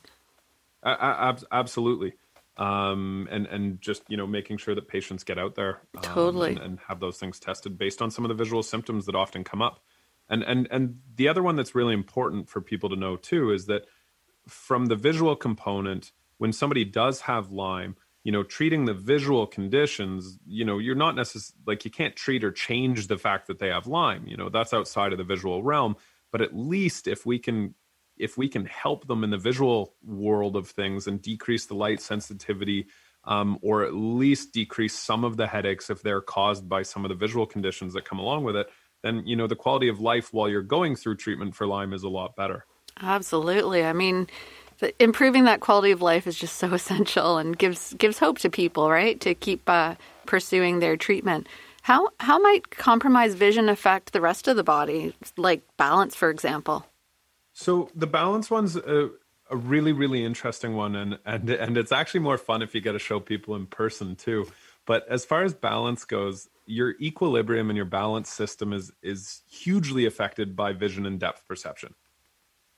Uh, 0.84 1.34
absolutely. 1.52 2.14
Um, 2.58 3.28
and 3.30 3.48
and 3.48 3.82
just 3.82 4.04
you 4.08 4.16
know 4.16 4.26
making 4.26 4.58
sure 4.58 4.76
that 4.76 4.88
patients 4.88 5.26
get 5.26 5.38
out 5.38 5.56
there 5.56 5.82
um, 5.98 6.02
totally 6.02 6.52
and, 6.52 6.60
and, 6.60 6.80
have 6.88 7.02
those 7.02 7.18
things 7.18 7.38
tested 7.38 7.78
based 7.78 8.02
on 8.02 8.10
some 8.10 8.24
of 8.24 8.30
the 8.30 8.36
visual 8.36 8.64
symptoms 8.64 9.06
that 9.08 9.16
often 9.16 9.44
come 9.44 9.62
up. 9.62 9.82
And 10.30 10.42
and 10.44 10.68
and 10.72 11.00
the 11.16 11.28
other 11.28 11.44
one 11.44 11.58
that's 11.58 11.76
really 11.76 11.94
important 11.94 12.50
for 12.50 12.62
people 12.62 12.90
to 12.90 12.96
know 12.96 13.18
too 13.18 13.52
is 13.52 13.66
that 13.66 13.86
from 14.48 14.86
the 14.86 14.96
visual 14.96 15.36
component, 15.36 16.14
when 16.38 16.54
somebody 16.54 16.86
does 16.86 17.22
have 17.22 17.52
Lyme, 17.52 17.98
you 18.26 18.32
know 18.32 18.44
treating 18.44 18.84
the 18.84 18.94
visual 18.94 19.48
conditions 19.48 20.38
you 20.46 20.66
know 20.66 20.78
you're 20.78 20.96
not 20.96 21.16
necessarily 21.16 21.62
like 21.66 21.86
you 21.86 21.92
can't 21.92 22.18
treat 22.18 22.44
or 22.44 22.52
change 22.52 23.08
the 23.08 23.18
fact 23.18 23.48
that 23.48 23.60
they 23.60 23.70
have 23.70 23.88
lyme 23.88 24.28
you 24.28 24.36
know 24.36 24.50
that's 24.50 24.74
outside 24.74 25.14
of 25.14 25.18
the 25.18 25.24
visual 25.24 25.64
realm 25.64 25.96
but 26.32 26.42
at 26.42 26.54
least 26.54 27.08
if 27.08 27.26
we 27.26 27.40
can 27.40 27.74
if 28.18 28.38
we 28.38 28.48
can 28.48 28.66
help 28.66 29.08
them 29.08 29.24
in 29.24 29.30
the 29.30 29.38
visual 29.38 29.94
world 30.04 30.56
of 30.56 30.70
things 30.70 31.08
and 31.08 31.22
decrease 31.22 31.66
the 31.66 31.76
light 31.76 32.02
sensitivity 32.02 32.88
um, 33.26 33.58
or 33.62 33.84
at 33.84 33.94
least 33.96 34.54
decrease 34.54 34.94
some 34.94 35.24
of 35.24 35.36
the 35.36 35.48
headaches 35.48 35.90
if 35.90 36.02
they're 36.02 36.22
caused 36.22 36.70
by 36.70 36.84
some 36.84 37.04
of 37.04 37.10
the 37.10 37.16
visual 37.16 37.46
conditions 37.46 37.94
that 37.94 38.06
come 38.06 38.20
along 38.20 38.44
with 38.44 38.56
it 38.56 38.68
then 39.04 39.26
you 39.26 39.36
know 39.36 39.48
the 39.48 39.56
quality 39.56 39.88
of 39.88 40.00
life 40.00 40.34
while 40.34 40.50
you're 40.50 40.62
going 40.62 40.96
through 40.96 41.16
treatment 41.16 41.56
for 41.56 41.68
lyme 41.68 41.94
is 41.94 42.04
a 42.04 42.10
lot 42.10 42.36
better 42.36 42.66
absolutely 43.02 43.84
i 43.84 43.94
mean 43.94 44.28
improving 45.00 45.46
that 45.46 45.60
quality 45.60 45.92
of 45.92 46.02
life 46.02 46.28
is 46.28 46.38
just 46.38 46.58
so 46.58 46.74
essential 46.74 47.38
and 47.38 47.58
gives 47.58 47.94
gives 47.96 48.20
hope 48.20 48.40
to 48.40 48.50
people, 48.50 48.90
right? 48.90 49.20
To 49.22 49.34
keep 49.34 49.68
uh, 49.70 49.96
pursuing 50.26 50.80
their 50.80 50.98
treatment. 50.98 51.48
How 51.84 52.10
how 52.20 52.40
might 52.40 52.72
compromised 52.72 53.38
vision 53.38 53.70
affect 53.70 54.14
the 54.14 54.22
rest 54.22 54.48
of 54.48 54.56
the 54.56 54.64
body, 54.64 55.16
like 55.38 55.62
balance, 55.78 56.16
for 56.16 56.30
example? 56.30 56.86
So 57.58 57.90
the 57.96 58.06
balance 58.06 58.52
one's 58.52 58.76
a, 58.76 59.10
a 59.50 59.56
really 59.56 59.94
really 59.94 60.26
interesting 60.26 60.76
one, 60.76 60.96
and 60.96 61.18
and 61.26 61.50
and 61.50 61.78
it's 61.78 61.94
actually 61.94 62.20
more 62.20 62.38
fun 62.38 62.62
if 62.62 62.76
you 62.76 62.82
get 62.82 62.92
to 62.92 63.00
show 63.00 63.22
people 63.22 63.56
in 63.56 63.66
person 63.66 64.16
too. 64.18 64.46
But 64.86 65.08
as 65.10 65.24
far 65.24 65.44
as 65.44 65.54
balance 65.54 66.04
goes, 66.04 66.50
your 66.66 66.96
equilibrium 67.00 67.70
and 67.70 67.78
your 67.78 67.86
balance 67.86 68.30
system 68.30 68.74
is 68.74 68.92
is 69.02 69.42
hugely 69.50 70.06
affected 70.06 70.56
by 70.56 70.74
vision 70.74 71.06
and 71.06 71.18
depth 71.18 71.48
perception. 71.48 71.96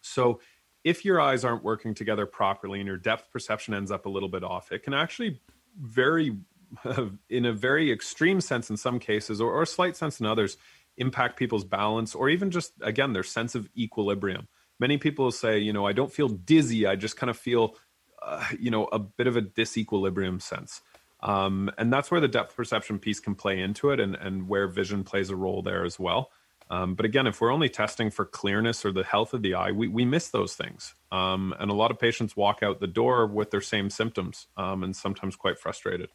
So 0.01 0.41
if 0.83 1.03
your 1.03 1.19
eyes 1.19 1.43
aren't 1.43 1.63
working 1.63 1.95
together 1.95 2.27
properly 2.27 2.79
and 2.79 2.87
your 2.87 2.97
depth 2.97 3.31
perception 3.31 3.73
ends 3.73 3.91
up 3.91 4.05
a 4.05 4.09
little 4.09 4.29
bit 4.29 4.43
off, 4.43 4.71
it 4.71 4.83
can 4.83 4.93
actually 4.93 5.41
very, 5.81 6.37
in 7.29 7.45
a 7.45 7.51
very 7.51 7.91
extreme 7.91 8.41
sense 8.41 8.69
in 8.69 8.77
some 8.77 8.99
cases, 8.99 9.41
or, 9.41 9.51
or 9.51 9.63
a 9.63 9.67
slight 9.67 9.97
sense 9.97 10.19
in 10.19 10.27
others, 10.27 10.55
impact 10.97 11.37
people's 11.37 11.65
balance 11.65 12.15
or 12.15 12.29
even 12.29 12.51
just, 12.51 12.73
again, 12.81 13.11
their 13.11 13.23
sense 13.23 13.55
of 13.55 13.67
equilibrium. 13.75 14.47
Many 14.79 14.97
people 14.97 15.31
say, 15.31 15.59
you 15.59 15.73
know, 15.73 15.85
I 15.85 15.93
don't 15.93 16.11
feel 16.11 16.27
dizzy. 16.27 16.85
I 16.85 16.95
just 16.95 17.17
kind 17.17 17.29
of 17.29 17.37
feel, 17.37 17.75
uh, 18.21 18.45
you 18.59 18.71
know, 18.71 18.85
a 18.85 18.99
bit 18.99 19.27
of 19.27 19.35
a 19.37 19.41
disequilibrium 19.41 20.41
sense. 20.41 20.81
Um, 21.21 21.71
and 21.77 21.91
that's 21.91 22.11
where 22.11 22.21
the 22.21 22.27
depth 22.27 22.55
perception 22.55 22.99
piece 22.99 23.19
can 23.19 23.35
play 23.35 23.59
into 23.59 23.89
it 23.89 23.99
and, 23.99 24.15
and 24.15 24.47
where 24.47 24.67
vision 24.67 25.03
plays 25.03 25.29
a 25.29 25.35
role 25.35 25.61
there 25.63 25.83
as 25.83 25.99
well. 25.99 26.29
Um, 26.69 26.95
but 26.95 27.05
again, 27.05 27.27
if 27.27 27.39
we're 27.39 27.53
only 27.53 27.69
testing 27.69 28.11
for 28.11 28.25
clearness 28.25 28.85
or 28.85 28.91
the 28.91 29.03
health 29.03 29.33
of 29.33 29.41
the 29.41 29.53
eye, 29.53 29.71
we, 29.71 29.87
we 29.87 30.05
miss 30.05 30.29
those 30.29 30.53
things. 30.53 30.93
Um, 31.11 31.55
and 31.59 31.71
a 31.71 31.73
lot 31.73 31.91
of 31.91 31.99
patients 31.99 32.35
walk 32.35 32.61
out 32.61 32.79
the 32.79 32.87
door 32.87 33.25
with 33.25 33.51
their 33.51 33.61
same 33.61 33.89
symptoms 33.89 34.47
um, 34.57 34.83
and 34.83 34.95
sometimes 34.95 35.35
quite 35.35 35.59
frustrated. 35.59 36.09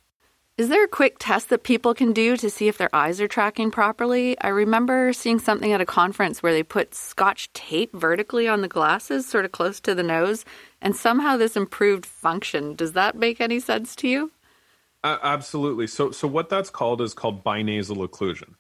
Is 0.63 0.69
there 0.69 0.85
a 0.85 0.89
quick 0.89 1.17
test 1.19 1.49
that 1.49 1.65
people 1.65 1.93
can 1.93 2.13
do 2.13 2.37
to 2.37 2.49
see 2.49 2.69
if 2.69 2.79
their 2.79 2.95
eyes 2.95 3.21
are 3.21 3.27
tracking 3.27 3.73
properly? 3.73 4.41
I 4.41 4.47
remember 4.47 5.13
seeing 5.13 5.41
something 5.41 5.73
at 5.73 5.81
a 5.81 5.85
conference 5.85 6.41
where 6.41 6.53
they 6.53 6.63
put 6.63 6.95
scotch 6.95 7.53
tape 7.53 7.93
vertically 7.93 8.47
on 8.47 8.61
the 8.61 8.69
glasses, 8.69 9.27
sort 9.27 9.45
of 9.45 9.51
close 9.51 9.81
to 9.81 9.93
the 9.93 10.05
nose, 10.05 10.45
and 10.81 10.95
somehow 10.95 11.37
this 11.37 11.57
improved 11.57 12.07
function. 12.07 12.77
Does 12.77 12.93
that 12.93 13.17
make 13.17 13.41
any 13.41 13.59
sense 13.59 13.97
to 13.97 14.09
you? 14.09 14.31
Uh, 15.03 15.19
absolutely. 15.25 15.89
So, 15.89 16.13
so 16.13 16.29
what 16.29 16.49
that's 16.49 16.71
called 16.71 17.01
is 17.01 17.13
called 17.13 17.43
binasal 17.43 18.09
occlusion. 18.09 18.55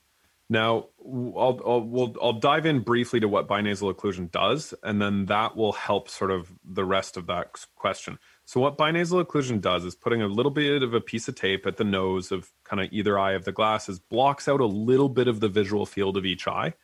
Now, 0.50 0.88
I'll, 1.06 1.60
I'll, 1.64 1.82
we'll, 1.82 2.16
I'll 2.20 2.32
dive 2.32 2.66
in 2.66 2.80
briefly 2.80 3.20
to 3.20 3.28
what 3.28 3.46
binasal 3.46 3.94
occlusion 3.94 4.28
does, 4.28 4.74
and 4.82 5.00
then 5.00 5.26
that 5.26 5.56
will 5.56 5.72
help 5.72 6.08
sort 6.08 6.32
of 6.32 6.52
the 6.64 6.84
rest 6.84 7.16
of 7.16 7.28
that 7.28 7.64
question. 7.76 8.18
So, 8.44 8.60
what 8.60 8.76
binasal 8.76 9.24
occlusion 9.24 9.60
does 9.60 9.84
is 9.84 9.94
putting 9.94 10.20
a 10.20 10.26
little 10.26 10.50
bit 10.50 10.82
of 10.82 10.94
a 10.94 11.00
piece 11.00 11.28
of 11.28 11.34
tape 11.34 11.66
at 11.66 11.76
the 11.76 11.84
nose 11.84 12.32
of 12.32 12.50
kind 12.64 12.82
of 12.82 12.92
either 12.92 13.18
eye 13.18 13.32
of 13.32 13.44
the 13.44 13.52
glasses 13.52 13.98
blocks 13.98 14.48
out 14.48 14.60
a 14.60 14.66
little 14.66 15.08
bit 15.08 15.28
of 15.28 15.40
the 15.40 15.48
visual 15.48 15.86
field 15.86 16.16
of 16.16 16.26
each 16.26 16.48
eye, 16.48 16.74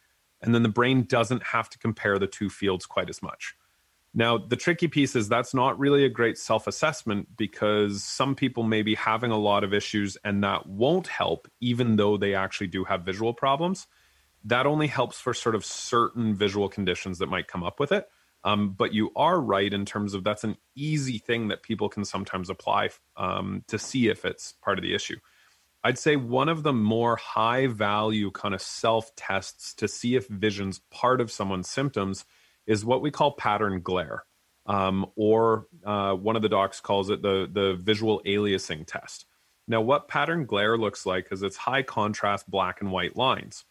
and 0.40 0.54
then 0.54 0.62
the 0.62 0.68
brain 0.68 1.02
doesn't 1.04 1.42
have 1.42 1.68
to 1.70 1.78
compare 1.78 2.18
the 2.18 2.26
two 2.26 2.48
fields 2.48 2.86
quite 2.86 3.10
as 3.10 3.22
much. 3.22 3.56
Now, 4.14 4.38
the 4.38 4.56
tricky 4.56 4.88
piece 4.88 5.14
is 5.14 5.28
that's 5.28 5.54
not 5.54 5.78
really 5.78 6.04
a 6.04 6.08
great 6.08 6.38
self 6.38 6.66
assessment 6.66 7.36
because 7.36 8.02
some 8.02 8.34
people 8.34 8.62
may 8.62 8.82
be 8.82 8.94
having 8.94 9.30
a 9.30 9.38
lot 9.38 9.64
of 9.64 9.74
issues 9.74 10.16
and 10.24 10.42
that 10.44 10.66
won't 10.66 11.06
help, 11.06 11.48
even 11.60 11.96
though 11.96 12.16
they 12.16 12.34
actually 12.34 12.68
do 12.68 12.84
have 12.84 13.02
visual 13.02 13.34
problems. 13.34 13.86
That 14.44 14.66
only 14.66 14.86
helps 14.86 15.20
for 15.20 15.34
sort 15.34 15.54
of 15.54 15.64
certain 15.64 16.34
visual 16.34 16.68
conditions 16.68 17.18
that 17.18 17.28
might 17.28 17.48
come 17.48 17.62
up 17.62 17.78
with 17.78 17.92
it. 17.92 18.08
Um, 18.44 18.70
but 18.70 18.94
you 18.94 19.10
are 19.16 19.40
right 19.40 19.72
in 19.72 19.84
terms 19.84 20.14
of 20.14 20.24
that's 20.24 20.44
an 20.44 20.56
easy 20.76 21.18
thing 21.18 21.48
that 21.48 21.62
people 21.62 21.88
can 21.88 22.04
sometimes 22.04 22.48
apply 22.48 22.90
um, 23.16 23.64
to 23.66 23.78
see 23.78 24.08
if 24.08 24.24
it's 24.24 24.54
part 24.62 24.78
of 24.78 24.82
the 24.82 24.94
issue. 24.94 25.16
I'd 25.84 25.98
say 25.98 26.16
one 26.16 26.48
of 26.48 26.62
the 26.62 26.72
more 26.72 27.16
high 27.16 27.66
value 27.66 28.30
kind 28.30 28.54
of 28.54 28.62
self 28.62 29.14
tests 29.16 29.74
to 29.74 29.88
see 29.88 30.16
if 30.16 30.26
vision's 30.28 30.80
part 30.90 31.20
of 31.20 31.30
someone's 31.30 31.68
symptoms 31.68 32.24
is 32.66 32.84
what 32.84 33.00
we 33.00 33.10
call 33.10 33.32
pattern 33.32 33.80
glare, 33.80 34.24
um, 34.66 35.06
or 35.16 35.66
uh, 35.84 36.14
one 36.14 36.36
of 36.36 36.42
the 36.42 36.48
docs 36.48 36.80
calls 36.80 37.10
it 37.10 37.22
the 37.22 37.48
the 37.50 37.74
visual 37.74 38.20
aliasing 38.26 38.86
test. 38.86 39.26
Now, 39.66 39.80
what 39.80 40.08
pattern 40.08 40.46
glare 40.46 40.76
looks 40.76 41.06
like 41.06 41.28
is 41.30 41.42
it's 41.42 41.56
high 41.56 41.82
contrast 41.82 42.50
black 42.50 42.80
and 42.80 42.90
white 42.90 43.16
lines. 43.16 43.64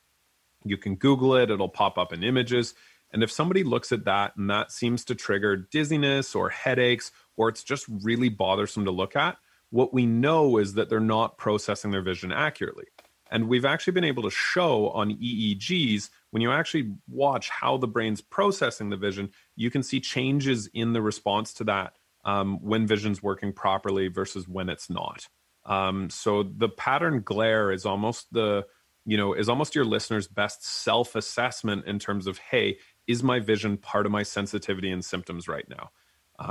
You 0.63 0.77
can 0.77 0.95
Google 0.95 1.35
it; 1.35 1.51
it'll 1.51 1.69
pop 1.69 1.97
up 1.97 2.13
in 2.13 2.23
images. 2.23 2.73
And 3.11 3.23
if 3.23 3.31
somebody 3.31 3.63
looks 3.63 3.91
at 3.91 4.05
that 4.05 4.35
and 4.35 4.49
that 4.49 4.71
seems 4.71 5.05
to 5.05 5.15
trigger 5.15 5.55
dizziness 5.55 6.35
or 6.35 6.49
headaches, 6.49 7.11
or 7.35 7.49
it's 7.49 7.63
just 7.63 7.85
really 7.87 8.29
bothersome 8.29 8.85
to 8.85 8.91
look 8.91 9.15
at, 9.15 9.37
what 9.69 9.93
we 9.93 10.05
know 10.05 10.57
is 10.57 10.73
that 10.73 10.89
they're 10.89 10.99
not 10.99 11.37
processing 11.37 11.91
their 11.91 12.01
vision 12.01 12.31
accurately. 12.31 12.85
And 13.29 13.49
we've 13.49 13.65
actually 13.65 13.93
been 13.93 14.03
able 14.03 14.23
to 14.23 14.29
show 14.29 14.89
on 14.89 15.11
EEGs 15.11 16.09
when 16.31 16.41
you 16.41 16.51
actually 16.51 16.93
watch 17.09 17.49
how 17.49 17.77
the 17.77 17.87
brain's 17.87 18.21
processing 18.21 18.89
the 18.89 18.97
vision, 18.97 19.31
you 19.55 19.69
can 19.69 19.83
see 19.83 19.99
changes 19.99 20.67
in 20.73 20.93
the 20.93 21.01
response 21.01 21.53
to 21.55 21.65
that 21.65 21.93
um, 22.25 22.59
when 22.61 22.87
vision's 22.87 23.23
working 23.23 23.53
properly 23.53 24.07
versus 24.07 24.47
when 24.47 24.69
it's 24.69 24.89
not. 24.89 25.27
Um, 25.65 26.09
so 26.09 26.43
the 26.43 26.69
pattern 26.69 27.21
glare 27.21 27.71
is 27.71 27.85
almost 27.85 28.31
the 28.31 28.65
you 29.05 29.17
know 29.17 29.33
is 29.33 29.49
almost 29.49 29.75
your 29.75 29.85
listener's 29.85 30.27
best 30.27 30.65
self 30.65 31.15
assessment 31.15 31.85
in 31.85 31.99
terms 31.99 32.27
of 32.27 32.37
hey 32.37 32.77
is 33.07 33.23
my 33.23 33.39
vision 33.39 33.77
part 33.77 34.05
of 34.05 34.11
my 34.11 34.23
sensitivity 34.23 34.91
and 34.91 35.03
symptoms 35.03 35.47
right 35.47 35.67
now 35.69 35.89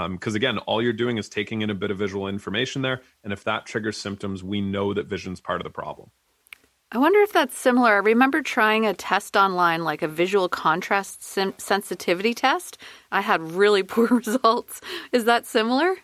because 0.09 0.35
um, 0.35 0.37
again 0.37 0.59
all 0.59 0.83
you're 0.83 0.93
doing 0.93 1.17
is 1.17 1.29
taking 1.29 1.63
in 1.63 1.71
a 1.71 1.75
bit 1.75 1.91
of 1.91 1.99
visual 1.99 2.27
information 2.27 2.83
there 2.83 3.03
and 3.23 3.33
if 3.33 3.45
that 3.45 3.67
triggers 3.67 3.97
symptoms 3.97 4.43
we 4.43 4.61
know 4.61 4.93
that 4.93 5.07
vision's 5.07 5.41
part 5.41 5.61
of 5.61 5.65
the 5.65 5.71
problem 5.71 6.11
I 6.93 6.99
wonder 6.99 7.21
if 7.21 7.33
that's 7.33 7.59
similar. 7.59 7.95
I 7.95 7.97
remember 7.97 8.43
trying 8.43 8.87
a 8.87 8.95
test 8.95 9.37
online, 9.37 9.83
like 9.83 10.03
a 10.03 10.09
visual 10.09 10.49
contrast 10.49 11.23
sim- 11.23 11.55
sensitivity 11.59 12.33
test. 12.33 12.79
I 13.11 13.23
had 13.23 13.43
really 13.43 13.83
poor 13.95 14.07
results. 14.07 14.81
Is 15.13 15.25
that 15.25 15.47
similar? 15.47 15.97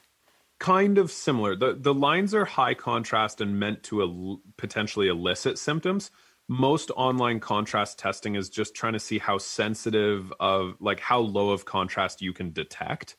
Kind 0.58 0.98
of 0.98 1.10
similar. 1.10 1.56
The 1.56 1.74
the 1.74 1.94
lines 1.94 2.34
are 2.34 2.44
high 2.44 2.74
contrast 2.74 3.40
and 3.40 3.58
meant 3.58 3.82
to 3.84 4.02
el- 4.02 4.40
potentially 4.56 5.08
elicit 5.08 5.58
symptoms. 5.58 6.10
Most 6.52 6.90
online 6.96 7.40
contrast 7.40 7.98
testing 7.98 8.34
is 8.34 8.50
just 8.50 8.74
trying 8.74 8.92
to 8.92 9.00
see 9.00 9.18
how 9.18 9.38
sensitive 9.38 10.30
of 10.38 10.76
like 10.80 11.00
how 11.00 11.20
low 11.20 11.48
of 11.48 11.64
contrast 11.64 12.20
you 12.20 12.34
can 12.34 12.52
detect. 12.52 13.16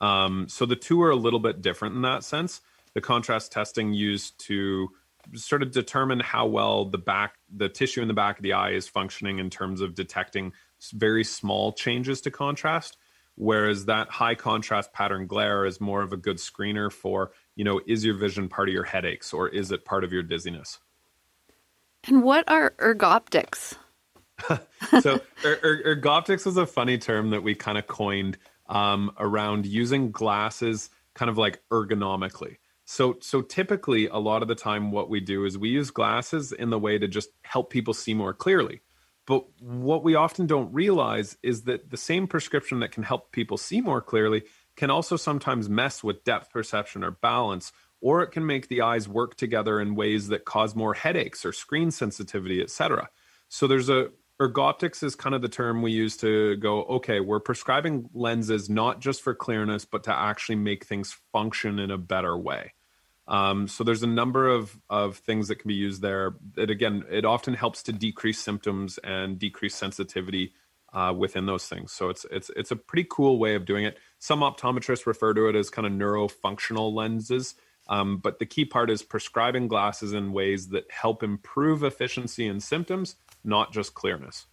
Um, 0.00 0.48
so 0.48 0.64
the 0.64 0.74
two 0.74 1.02
are 1.02 1.10
a 1.10 1.16
little 1.16 1.38
bit 1.38 1.60
different 1.60 1.96
in 1.96 2.02
that 2.02 2.24
sense. 2.24 2.62
The 2.94 3.02
contrast 3.02 3.52
testing 3.52 3.92
used 3.92 4.40
to 4.46 4.88
sort 5.34 5.62
of 5.62 5.70
determine 5.70 6.20
how 6.20 6.46
well 6.46 6.86
the 6.86 6.96
back 6.96 7.34
the 7.54 7.68
tissue 7.68 8.00
in 8.00 8.08
the 8.08 8.14
back 8.14 8.38
of 8.38 8.42
the 8.42 8.54
eye 8.54 8.70
is 8.70 8.88
functioning 8.88 9.38
in 9.38 9.50
terms 9.50 9.82
of 9.82 9.94
detecting 9.94 10.54
very 10.94 11.24
small 11.24 11.72
changes 11.72 12.22
to 12.22 12.30
contrast 12.30 12.96
whereas 13.36 13.84
that 13.84 14.08
high 14.10 14.34
contrast 14.34 14.92
pattern 14.92 15.26
glare 15.26 15.64
is 15.64 15.80
more 15.80 16.02
of 16.02 16.12
a 16.12 16.16
good 16.16 16.38
screener 16.38 16.90
for 16.90 17.30
you 17.54 17.64
know 17.64 17.80
is 17.86 18.04
your 18.04 18.16
vision 18.16 18.48
part 18.48 18.68
of 18.68 18.74
your 18.74 18.82
headaches 18.82 19.32
or 19.32 19.48
is 19.48 19.70
it 19.70 19.84
part 19.84 20.02
of 20.02 20.12
your 20.12 20.24
dizziness 20.24 20.80
and 22.06 22.22
what 22.22 22.44
are 22.48 22.74
ergoptics 22.78 23.74
so 25.00 25.20
er, 25.44 25.58
er, 25.62 25.96
ergoptics 25.96 26.46
is 26.46 26.56
a 26.56 26.66
funny 26.66 26.98
term 26.98 27.30
that 27.30 27.42
we 27.42 27.54
kind 27.54 27.78
of 27.78 27.86
coined 27.86 28.38
um, 28.68 29.12
around 29.18 29.66
using 29.66 30.10
glasses 30.10 30.90
kind 31.14 31.30
of 31.30 31.38
like 31.38 31.60
ergonomically 31.70 32.56
so 32.84 33.16
so 33.20 33.42
typically 33.42 34.06
a 34.08 34.18
lot 34.18 34.42
of 34.42 34.48
the 34.48 34.54
time 34.54 34.90
what 34.90 35.08
we 35.08 35.20
do 35.20 35.44
is 35.44 35.56
we 35.56 35.70
use 35.70 35.90
glasses 35.90 36.52
in 36.52 36.70
the 36.70 36.78
way 36.78 36.98
to 36.98 37.08
just 37.08 37.30
help 37.42 37.70
people 37.70 37.94
see 37.94 38.14
more 38.14 38.34
clearly. 38.34 38.82
But 39.26 39.46
what 39.60 40.02
we 40.02 40.16
often 40.16 40.46
don't 40.46 40.72
realize 40.74 41.36
is 41.42 41.62
that 41.62 41.90
the 41.90 41.96
same 41.96 42.26
prescription 42.26 42.80
that 42.80 42.90
can 42.90 43.04
help 43.04 43.30
people 43.30 43.56
see 43.56 43.80
more 43.80 44.02
clearly 44.02 44.42
can 44.76 44.90
also 44.90 45.16
sometimes 45.16 45.68
mess 45.68 46.02
with 46.02 46.24
depth 46.24 46.50
perception 46.50 47.04
or 47.04 47.12
balance 47.12 47.72
or 48.02 48.22
it 48.22 48.28
can 48.28 48.44
make 48.44 48.68
the 48.68 48.82
eyes 48.82 49.08
work 49.08 49.36
together 49.36 49.80
in 49.80 49.94
ways 49.94 50.28
that 50.28 50.44
cause 50.44 50.76
more 50.76 50.92
headaches 50.92 51.46
or 51.46 51.52
screen 51.52 51.90
sensitivity, 51.90 52.60
etc. 52.60 53.08
So 53.48 53.66
there's 53.66 53.88
a 53.88 54.10
ergoptics 54.40 55.02
is 55.02 55.14
kind 55.14 55.34
of 55.34 55.40
the 55.40 55.48
term 55.48 55.82
we 55.82 55.92
use 55.92 56.16
to 56.16 56.56
go 56.56 56.82
okay 56.84 57.20
we're 57.20 57.38
prescribing 57.38 58.08
lenses 58.12 58.68
not 58.68 58.98
just 58.98 59.22
for 59.22 59.34
clearness 59.34 59.84
but 59.84 60.02
to 60.02 60.12
actually 60.12 60.56
make 60.56 60.84
things 60.84 61.16
function 61.32 61.78
in 61.78 61.92
a 61.92 61.98
better 61.98 62.36
way 62.36 62.72
um, 63.28 63.68
so 63.68 63.84
there's 63.84 64.02
a 64.02 64.08
number 64.08 64.48
of 64.48 64.76
of 64.90 65.16
things 65.18 65.48
that 65.48 65.56
can 65.56 65.68
be 65.68 65.74
used 65.74 66.02
there. 66.02 66.34
That 66.54 66.70
again, 66.70 67.04
it 67.10 67.24
often 67.24 67.54
helps 67.54 67.82
to 67.84 67.92
decrease 67.92 68.38
symptoms 68.38 68.98
and 68.98 69.38
decrease 69.38 69.74
sensitivity 69.74 70.54
uh, 70.92 71.14
within 71.16 71.46
those 71.46 71.66
things. 71.66 71.92
So 71.92 72.08
it's 72.08 72.26
it's 72.30 72.50
it's 72.56 72.70
a 72.70 72.76
pretty 72.76 73.06
cool 73.10 73.38
way 73.38 73.54
of 73.54 73.64
doing 73.64 73.84
it. 73.84 73.96
Some 74.18 74.40
optometrists 74.40 75.06
refer 75.06 75.34
to 75.34 75.48
it 75.48 75.56
as 75.56 75.70
kind 75.70 75.86
of 75.86 75.92
neurofunctional 75.92 76.92
lenses. 76.92 77.54
Um, 77.88 78.18
but 78.18 78.38
the 78.38 78.46
key 78.46 78.64
part 78.64 78.90
is 78.90 79.02
prescribing 79.02 79.68
glasses 79.68 80.12
in 80.12 80.32
ways 80.32 80.68
that 80.68 80.90
help 80.90 81.22
improve 81.22 81.82
efficiency 81.82 82.46
and 82.46 82.62
symptoms, 82.62 83.16
not 83.44 83.72
just 83.72 83.94
clearness. 83.94 84.46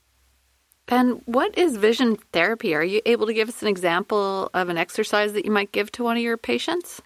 And 0.88 1.22
what 1.26 1.56
is 1.58 1.78
vision 1.78 2.18
therapy? 2.34 2.74
Are 2.74 2.84
you 2.84 3.02
able 3.06 3.28
to 3.28 3.34
give 3.34 3.48
us 3.48 3.62
an 3.62 3.68
example 3.68 4.50
of 4.54 4.70
an 4.70 4.78
exercise 4.78 5.34
that 5.34 5.46
you 5.46 5.52
might 5.52 5.72
give 5.72 5.92
to 5.94 6.04
one 6.04 6.18
of 6.18 6.24
your 6.24 6.38
patients? 6.38 7.02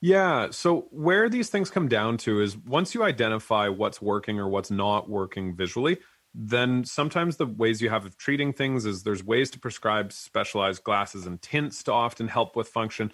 Yeah. 0.00 0.48
So 0.50 0.88
where 0.90 1.28
these 1.28 1.50
things 1.50 1.70
come 1.70 1.88
down 1.88 2.16
to 2.18 2.40
is 2.40 2.56
once 2.56 2.94
you 2.94 3.02
identify 3.02 3.68
what's 3.68 4.02
working 4.02 4.38
or 4.38 4.48
what's 4.48 4.70
not 4.70 5.08
working 5.08 5.54
visually, 5.54 5.98
then 6.34 6.84
sometimes 6.84 7.36
the 7.36 7.46
ways 7.46 7.80
you 7.80 7.90
have 7.90 8.04
of 8.04 8.16
treating 8.16 8.52
things 8.52 8.86
is 8.86 9.02
there's 9.02 9.22
ways 9.22 9.50
to 9.52 9.58
prescribe 9.58 10.12
specialized 10.12 10.82
glasses 10.82 11.26
and 11.26 11.40
tints 11.40 11.82
to 11.84 11.92
often 11.92 12.26
help 12.26 12.56
with 12.56 12.68
function. 12.68 13.12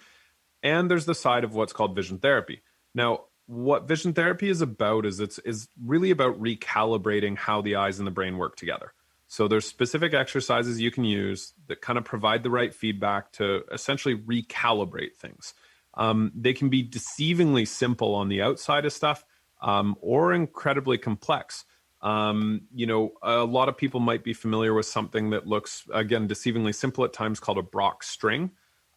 And 0.63 0.89
there's 0.89 1.05
the 1.05 1.15
side 1.15 1.43
of 1.43 1.55
what's 1.55 1.73
called 1.73 1.95
vision 1.95 2.19
therapy. 2.19 2.61
Now, 2.93 3.25
what 3.47 3.87
vision 3.87 4.13
therapy 4.13 4.49
is 4.49 4.61
about 4.61 5.05
is 5.05 5.19
it's 5.19 5.39
is 5.39 5.67
really 5.83 6.11
about 6.11 6.41
recalibrating 6.41 7.37
how 7.37 7.61
the 7.61 7.75
eyes 7.75 7.99
and 7.99 8.07
the 8.07 8.11
brain 8.11 8.37
work 8.37 8.55
together. 8.55 8.93
So 9.27 9.47
there's 9.47 9.65
specific 9.65 10.13
exercises 10.13 10.81
you 10.81 10.91
can 10.91 11.05
use 11.05 11.53
that 11.67 11.81
kind 11.81 11.97
of 11.97 12.03
provide 12.03 12.43
the 12.43 12.49
right 12.49 12.73
feedback 12.73 13.31
to 13.33 13.63
essentially 13.71 14.15
recalibrate 14.15 15.15
things. 15.15 15.53
Um, 15.93 16.31
they 16.35 16.53
can 16.53 16.69
be 16.69 16.83
deceivingly 16.87 17.67
simple 17.67 18.13
on 18.15 18.29
the 18.29 18.41
outside 18.41 18.85
of 18.85 18.93
stuff 18.93 19.23
um, 19.61 19.95
or 20.01 20.33
incredibly 20.33 20.97
complex. 20.97 21.65
Um, 22.01 22.63
you 22.73 22.87
know, 22.87 23.13
a 23.21 23.43
lot 23.43 23.69
of 23.69 23.77
people 23.77 23.99
might 23.99 24.23
be 24.23 24.33
familiar 24.33 24.73
with 24.73 24.85
something 24.85 25.29
that 25.29 25.47
looks, 25.47 25.85
again, 25.93 26.27
deceivingly 26.27 26.73
simple 26.73 27.05
at 27.05 27.13
times 27.13 27.39
called 27.39 27.57
a 27.57 27.63
Brock 27.63 28.03
string. 28.03 28.51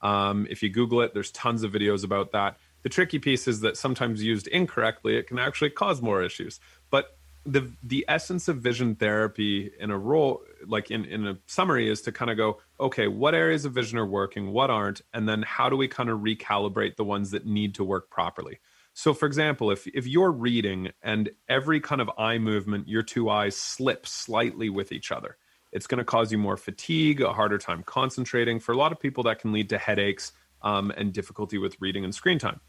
Um, 0.04 0.46
if 0.50 0.62
you 0.62 0.68
Google 0.68 1.00
it, 1.00 1.14
there's 1.14 1.32
tons 1.32 1.64
of 1.64 1.72
videos 1.72 2.04
about 2.04 2.30
that. 2.32 2.58
The 2.82 2.90
tricky 2.90 3.18
piece 3.18 3.48
is 3.48 3.60
that 3.60 3.76
sometimes 3.76 4.22
used 4.22 4.46
incorrectly, 4.48 5.16
it 5.16 5.26
can 5.26 5.38
actually 5.38 5.70
cause 5.70 6.02
more 6.02 6.22
issues. 6.22 6.60
But 6.90 7.16
the 7.46 7.70
the 7.82 8.04
essence 8.08 8.48
of 8.48 8.58
vision 8.58 8.94
therapy 8.94 9.70
in 9.78 9.90
a 9.90 9.98
role 9.98 10.42
like 10.66 10.90
in 10.90 11.04
in 11.04 11.26
a 11.26 11.38
summary 11.46 11.90
is 11.90 12.00
to 12.02 12.12
kind 12.12 12.30
of 12.30 12.36
go 12.36 12.58
okay 12.80 13.06
what 13.06 13.34
areas 13.34 13.64
of 13.64 13.72
vision 13.72 13.98
are 13.98 14.06
working 14.06 14.50
what 14.50 14.70
aren't 14.70 15.02
and 15.12 15.28
then 15.28 15.42
how 15.42 15.68
do 15.68 15.76
we 15.76 15.86
kind 15.86 16.08
of 16.08 16.20
recalibrate 16.20 16.96
the 16.96 17.04
ones 17.04 17.30
that 17.32 17.44
need 17.44 17.74
to 17.74 17.84
work 17.84 18.08
properly 18.08 18.58
so 18.94 19.12
for 19.12 19.26
example 19.26 19.70
if 19.70 19.86
if 19.88 20.06
you're 20.06 20.32
reading 20.32 20.90
and 21.02 21.30
every 21.46 21.80
kind 21.80 22.00
of 22.00 22.10
eye 22.16 22.38
movement 22.38 22.88
your 22.88 23.02
two 23.02 23.28
eyes 23.28 23.54
slip 23.54 24.06
slightly 24.06 24.70
with 24.70 24.90
each 24.90 25.12
other 25.12 25.36
it's 25.74 25.86
going 25.86 25.98
to 25.98 26.04
cause 26.04 26.32
you 26.32 26.38
more 26.38 26.56
fatigue 26.56 27.20
a 27.20 27.34
harder 27.34 27.58
time 27.58 27.82
concentrating 27.82 28.58
for 28.58 28.72
a 28.72 28.76
lot 28.76 28.92
of 28.92 28.98
people 28.98 29.24
that 29.24 29.38
can 29.38 29.52
lead 29.52 29.68
to 29.68 29.76
headaches 29.76 30.32
um, 30.62 30.90
and 30.96 31.12
difficulty 31.12 31.58
with 31.58 31.76
reading 31.80 32.04
and 32.04 32.14
screen 32.14 32.38
time 32.38 32.60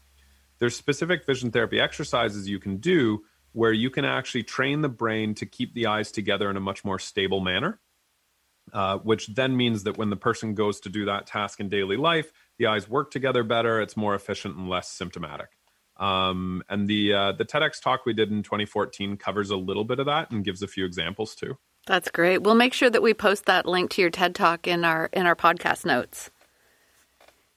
there's 0.58 0.76
specific 0.76 1.24
vision 1.26 1.50
therapy 1.50 1.80
exercises 1.80 2.48
you 2.48 2.58
can 2.58 2.76
do 2.76 3.22
where 3.56 3.72
you 3.72 3.88
can 3.88 4.04
actually 4.04 4.42
train 4.42 4.82
the 4.82 4.88
brain 4.88 5.34
to 5.34 5.46
keep 5.46 5.72
the 5.72 5.86
eyes 5.86 6.12
together 6.12 6.50
in 6.50 6.58
a 6.58 6.60
much 6.60 6.84
more 6.84 6.98
stable 6.98 7.40
manner. 7.40 7.80
Uh, 8.72 8.98
which 8.98 9.28
then 9.28 9.56
means 9.56 9.84
that 9.84 9.96
when 9.96 10.10
the 10.10 10.16
person 10.16 10.52
goes 10.52 10.80
to 10.80 10.88
do 10.88 11.04
that 11.04 11.24
task 11.24 11.60
in 11.60 11.68
daily 11.68 11.96
life, 11.96 12.32
the 12.58 12.66
eyes 12.66 12.88
work 12.88 13.12
together 13.12 13.44
better. 13.44 13.80
It's 13.80 13.96
more 13.96 14.14
efficient 14.14 14.56
and 14.56 14.68
less 14.68 14.90
symptomatic. 14.90 15.50
Um, 15.96 16.64
and 16.68 16.88
the 16.88 17.14
uh, 17.14 17.32
the 17.32 17.44
TEDx 17.44 17.80
talk 17.80 18.04
we 18.04 18.12
did 18.12 18.30
in 18.32 18.42
2014 18.42 19.16
covers 19.18 19.50
a 19.50 19.56
little 19.56 19.84
bit 19.84 20.00
of 20.00 20.06
that 20.06 20.32
and 20.32 20.44
gives 20.44 20.62
a 20.62 20.66
few 20.66 20.84
examples 20.84 21.36
too. 21.36 21.56
That's 21.86 22.10
great. 22.10 22.42
We'll 22.42 22.56
make 22.56 22.72
sure 22.72 22.90
that 22.90 23.02
we 23.02 23.14
post 23.14 23.46
that 23.46 23.64
link 23.64 23.90
to 23.92 24.02
your 24.02 24.10
TED 24.10 24.34
talk 24.34 24.66
in 24.66 24.84
our 24.84 25.08
in 25.12 25.26
our 25.26 25.36
podcast 25.36 25.86
notes. 25.86 26.30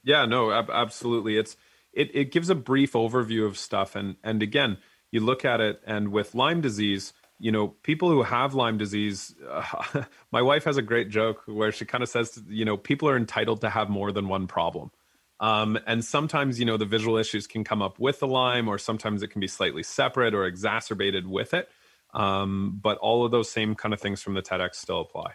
Yeah, 0.04 0.26
no, 0.26 0.52
ab- 0.52 0.70
absolutely. 0.72 1.38
It's 1.38 1.58
it 1.92 2.12
it 2.14 2.32
gives 2.32 2.50
a 2.50 2.56
brief 2.56 2.94
overview 2.94 3.46
of 3.46 3.58
stuff 3.58 3.96
and 3.96 4.16
and 4.24 4.42
again, 4.44 4.78
you 5.12 5.20
look 5.20 5.44
at 5.44 5.60
it 5.60 5.82
and 5.86 6.10
with 6.12 6.36
Lyme 6.36 6.62
disease, 6.62 7.14
you 7.40 7.52
know, 7.52 7.70
people 7.70 8.10
who 8.10 8.22
have 8.22 8.54
Lyme 8.54 8.78
disease, 8.78 9.34
uh, 9.50 10.04
my 10.32 10.42
wife 10.42 10.66
has 10.66 10.78
a 10.78 10.82
great 10.84 11.10
joke 11.10 11.42
where 11.48 11.72
she 11.72 11.86
kind 11.86 12.04
of 12.04 12.10
says, 12.10 12.40
you 12.48 12.66
know, 12.66 12.78
people 12.78 13.10
are 13.10 13.18
entitled 13.18 13.62
to 13.62 13.70
have 13.70 13.90
more 13.90 14.12
than 14.12 14.28
one 14.28 14.46
problem. 14.46 14.92
Um, 15.40 15.80
and 15.88 16.04
sometimes, 16.04 16.60
you 16.60 16.66
know, 16.66 16.76
the 16.76 16.86
visual 16.86 17.18
issues 17.18 17.48
can 17.48 17.64
come 17.64 17.82
up 17.82 17.98
with 17.98 18.20
the 18.20 18.28
Lyme, 18.28 18.68
or 18.68 18.78
sometimes 18.78 19.24
it 19.24 19.30
can 19.30 19.40
be 19.40 19.48
slightly 19.48 19.84
separate 19.84 20.34
or 20.34 20.46
exacerbated 20.46 21.26
with 21.26 21.54
it. 21.54 21.70
Um, 22.14 22.80
but 22.82 22.98
all 22.98 23.26
of 23.26 23.32
those 23.32 23.50
same 23.50 23.76
kind 23.76 23.94
of 23.94 24.02
things 24.02 24.22
from 24.22 24.34
the 24.34 24.42
TEDx 24.42 24.76
still 24.76 25.02
apply. 25.02 25.34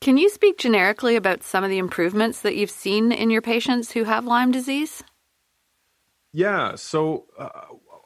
Can 0.00 0.18
you 0.18 0.28
speak 0.28 0.58
generically 0.58 1.16
about 1.16 1.42
some 1.42 1.64
of 1.64 1.70
the 1.70 1.78
improvements 1.78 2.42
that 2.42 2.56
you've 2.56 2.70
seen 2.70 3.10
in 3.10 3.30
your 3.30 3.42
patients 3.42 3.92
who 3.92 4.04
have 4.04 4.26
Lyme 4.26 4.52
disease? 4.52 5.02
Yeah. 6.32 6.74
So 6.74 7.26
uh, 7.38 7.48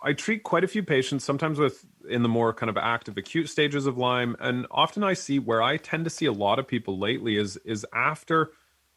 I 0.03 0.13
treat 0.13 0.43
quite 0.45 0.65
a 0.65 0.69
few 0.69 0.83
patients, 0.83 1.25
sometimes 1.25 1.59
with 1.59 1.85
in 2.09 2.23
the 2.23 2.29
more 2.29 2.55
kind 2.55 2.71
of 2.71 2.77
active 2.77 3.17
acute 3.19 3.49
stages 3.49 3.87
of 3.87 3.99
Lyme, 3.99 4.37
and 4.41 4.67
often 4.71 5.03
I 5.03 5.15
see 5.15 5.39
where 5.39 5.63
I 5.63 5.77
tend 5.77 6.05
to 6.05 6.11
see 6.11 6.27
a 6.27 6.33
lot 6.33 6.59
of 6.59 6.69
people 6.69 6.99
lately 6.99 7.37
is 7.37 7.57
is 7.65 7.85
after 7.93 8.53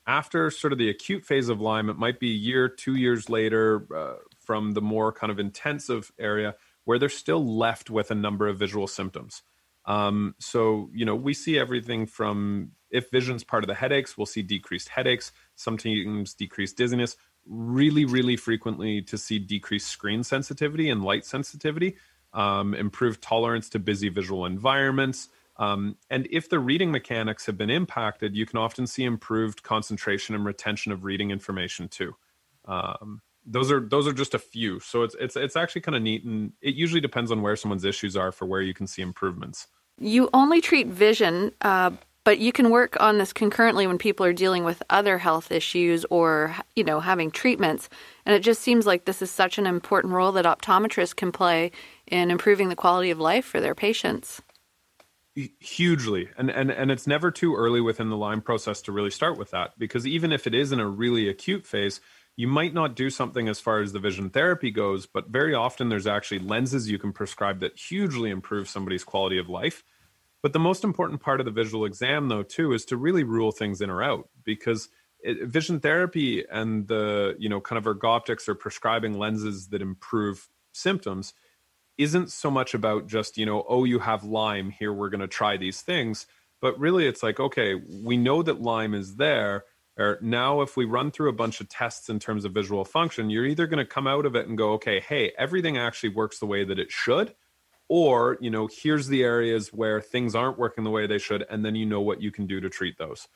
after 0.08 0.52
sort 0.52 0.74
of 0.74 0.80
the 0.80 0.90
acute 0.90 1.26
phase 1.26 1.50
of 1.50 1.60
Lyme. 1.60 1.90
It 1.90 1.98
might 1.98 2.20
be 2.20 2.32
a 2.32 2.38
year, 2.38 2.70
two 2.70 2.96
years 2.96 3.30
later, 3.30 3.88
uh, 3.96 4.16
from 4.40 4.74
the 4.74 4.82
more 4.82 5.12
kind 5.12 5.32
of 5.32 5.40
intensive 5.40 6.12
area 6.20 6.56
where 6.86 7.00
they're 7.00 7.10
still 7.10 7.58
left 7.58 7.90
with 7.90 8.12
a 8.12 8.16
number 8.16 8.48
of 8.48 8.58
visual 8.58 8.88
symptoms. 8.88 9.44
Um, 9.86 10.36
so 10.40 10.90
you 10.94 11.06
know 11.06 11.16
we 11.16 11.34
see 11.34 11.58
everything 11.58 12.06
from 12.06 12.72
if 12.92 13.10
vision's 13.10 13.44
part 13.44 13.64
of 13.64 13.68
the 13.68 13.76
headaches, 13.76 14.18
we'll 14.18 14.26
see 14.26 14.42
decreased 14.42 14.90
headaches, 14.90 15.32
sometimes 15.56 16.34
decreased 16.34 16.78
dizziness 16.78 17.16
really, 17.48 18.06
really 18.06 18.36
frequently 18.36 19.02
to 19.02 19.18
see 19.18 19.40
decreased 19.40 19.88
screen 19.88 20.24
sensitivity 20.24 20.90
and 20.90 21.04
light 21.04 21.26
sensitivity, 21.26 21.96
um, 22.34 22.74
improved 22.74 23.22
tolerance 23.22 23.70
to 23.70 23.80
busy 23.80 24.10
visual 24.10 24.46
environments. 24.46 25.30
Um, 25.58 25.98
and 26.10 26.28
if 26.32 26.50
the 26.50 26.60
reading 26.60 26.92
mechanics 26.92 27.46
have 27.46 27.58
been 27.58 27.70
impacted, 27.70 28.36
you 28.36 28.46
can 28.46 28.58
often 28.58 28.88
see 28.88 29.04
improved 29.04 29.64
concentration 29.64 30.34
and 30.34 30.46
retention 30.46 30.92
of 30.92 31.04
reading 31.04 31.32
information 31.32 31.88
too. 31.88 32.16
Um, 32.66 33.22
those 33.46 33.72
are 33.72 33.80
those 33.80 34.08
are 34.08 34.14
just 34.14 34.34
a 34.34 34.40
few. 34.40 34.80
So 34.80 35.04
it's 35.04 35.16
it's 35.20 35.36
it's 35.36 35.56
actually 35.56 35.82
kind 35.82 35.96
of 35.96 36.02
neat, 36.02 36.24
and 36.24 36.54
it 36.62 36.76
usually 36.76 37.02
depends 37.02 37.32
on 37.32 37.42
where 37.42 37.56
someone's 37.56 37.86
issues 37.86 38.16
are 38.16 38.32
for 38.32 38.46
where 38.46 38.62
you 38.62 38.74
can 38.74 38.88
see 38.88 39.02
improvements. 39.02 39.68
You 39.98 40.30
only 40.34 40.62
treat 40.62 40.88
vision, 40.88 41.52
uh, 41.62 41.92
but 42.24 42.40
you 42.40 42.52
can 42.52 42.70
work 42.70 42.98
on 43.00 43.18
this 43.18 43.34
concurrently 43.34 43.88
when 43.88 43.98
people 43.98 44.26
are 44.26 44.34
dealing 44.34 44.64
with 44.64 44.84
other 44.90 45.18
health 45.18 45.52
issues 45.52 46.06
or, 46.10 46.56
you 46.76 46.84
know, 46.84 47.00
having 47.00 47.32
treatments. 47.32 47.90
And 48.26 48.36
it 48.36 48.40
just 48.40 48.62
seems 48.62 48.86
like 48.86 49.06
this 49.06 49.22
is 49.22 49.32
such 49.32 49.58
an 49.58 49.66
important 49.66 50.14
role 50.14 50.32
that 50.34 50.46
optometrists 50.46 51.16
can 51.16 51.32
play 51.32 51.72
in 52.08 52.30
improving 52.30 52.70
the 52.70 52.76
quality 52.76 53.10
of 53.10 53.20
life 53.20 53.46
for 53.46 53.60
their 53.60 53.76
patients. 53.76 54.42
Hugely. 55.60 56.30
And, 56.38 56.52
and, 56.52 56.70
and 56.70 56.92
it's 56.92 57.08
never 57.08 57.32
too 57.32 57.56
early 57.56 57.82
within 57.82 58.10
the 58.10 58.18
Lyme 58.18 58.42
process 58.42 58.82
to 58.84 58.92
really 58.92 59.12
start 59.12 59.38
with 59.38 59.52
that 59.52 59.72
because 59.80 60.06
even 60.06 60.32
if 60.32 60.46
it 60.46 60.54
is 60.54 60.72
in 60.72 60.80
a 60.80 60.88
really 60.88 61.28
acute 61.28 61.66
phase, 61.66 62.02
you 62.38 62.48
might 62.48 62.74
not 62.74 62.96
do 62.96 63.10
something 63.10 63.48
as 63.48 63.60
far 63.60 63.82
as 63.82 63.92
the 63.92 64.00
vision 64.00 64.30
therapy 64.30 64.72
goes, 64.72 65.06
but 65.06 65.28
very 65.28 65.54
often 65.54 65.90
there's 65.90 66.08
actually 66.08 66.40
lenses 66.40 66.90
you 66.90 66.98
can 66.98 67.14
prescribe 67.14 67.60
that 67.60 67.78
hugely 67.78 68.30
improve 68.30 68.68
somebody's 68.68 69.04
quality 69.04 69.38
of 69.38 69.50
life 69.50 69.84
but 70.42 70.54
the 70.54 70.60
most 70.60 70.84
important 70.84 71.22
part 71.22 71.40
of 71.40 71.46
the 71.46 71.52
visual 71.52 71.86
exam, 71.86 72.28
though, 72.28 72.44
too, 72.44 72.74
is 72.74 72.86
to 72.86 72.98
really 72.98 73.24
rule 73.24 73.52
things 73.52 73.82
in 73.82 73.90
or 73.90 74.02
out 74.02 74.30
because 74.44 74.90
it, 75.20 75.48
vision 75.48 75.80
therapy 75.80 76.44
and 76.52 76.88
the 76.88 77.36
you 77.38 77.48
know 77.48 77.62
kind 77.62 77.78
of 77.78 77.86
ergoptics 77.86 78.48
or 78.48 78.56
prescribing 78.56 79.20
lenses 79.20 79.68
that 79.68 79.82
improve 79.82 80.50
symptoms 80.74 81.34
isn't 81.98 82.32
so 82.32 82.50
much 82.50 82.74
about 82.74 83.06
just 83.06 83.38
you 83.38 83.46
know 83.46 83.64
oh 83.70 83.84
you 83.84 84.00
have 84.00 84.24
Lyme 84.24 84.72
here 84.72 84.92
we're 84.92 85.10
going 85.10 85.22
to 85.22 85.28
try 85.28 85.58
these 85.58 85.82
things, 85.82 86.26
but 86.60 86.80
really 86.80 87.06
it's 87.06 87.22
like 87.22 87.40
okay 87.40 87.76
we 87.76 88.18
know 88.18 88.42
that 88.42 88.62
Lyme 88.62 88.96
is 88.96 89.18
there. 89.18 89.66
Or 89.98 90.18
now, 90.22 90.62
if 90.62 90.78
we 90.78 90.86
run 90.86 91.12
through 91.12 91.30
a 91.30 91.34
bunch 91.34 91.60
of 91.60 91.68
tests 91.68 92.10
in 92.10 92.20
terms 92.20 92.46
of 92.46 92.54
visual 92.54 92.86
function, 92.86 93.30
you're 93.30 93.46
either 93.46 93.68
going 93.68 93.78
to 93.78 93.86
come 93.86 94.08
out 94.08 94.26
of 94.26 94.36
it 94.36 94.48
and 94.48 94.58
go, 94.58 94.74
okay, 94.74 95.02
hey, 95.02 95.34
everything 95.38 95.78
actually 95.78 96.10
works 96.10 96.40
the 96.40 96.46
way 96.46 96.64
that 96.64 96.80
it 96.80 96.92
should, 96.92 97.36
or 97.90 98.38
you 98.40 98.50
know 98.50 98.70
here's 98.72 99.08
the 99.08 99.22
areas 99.22 99.74
where 99.74 100.00
things 100.00 100.34
aren't 100.34 100.58
working 100.58 100.86
the 100.86 100.90
way 100.90 101.08
they 101.08 101.18
should 101.18 101.46
and 101.50 101.66
then 101.66 101.76
you 101.76 101.86
know 101.86 102.00
what 102.00 102.22
you 102.22 102.32
can 102.32 102.48
do 102.48 102.62
to 102.62 102.70
treat 102.70 102.98
those. 102.98 103.28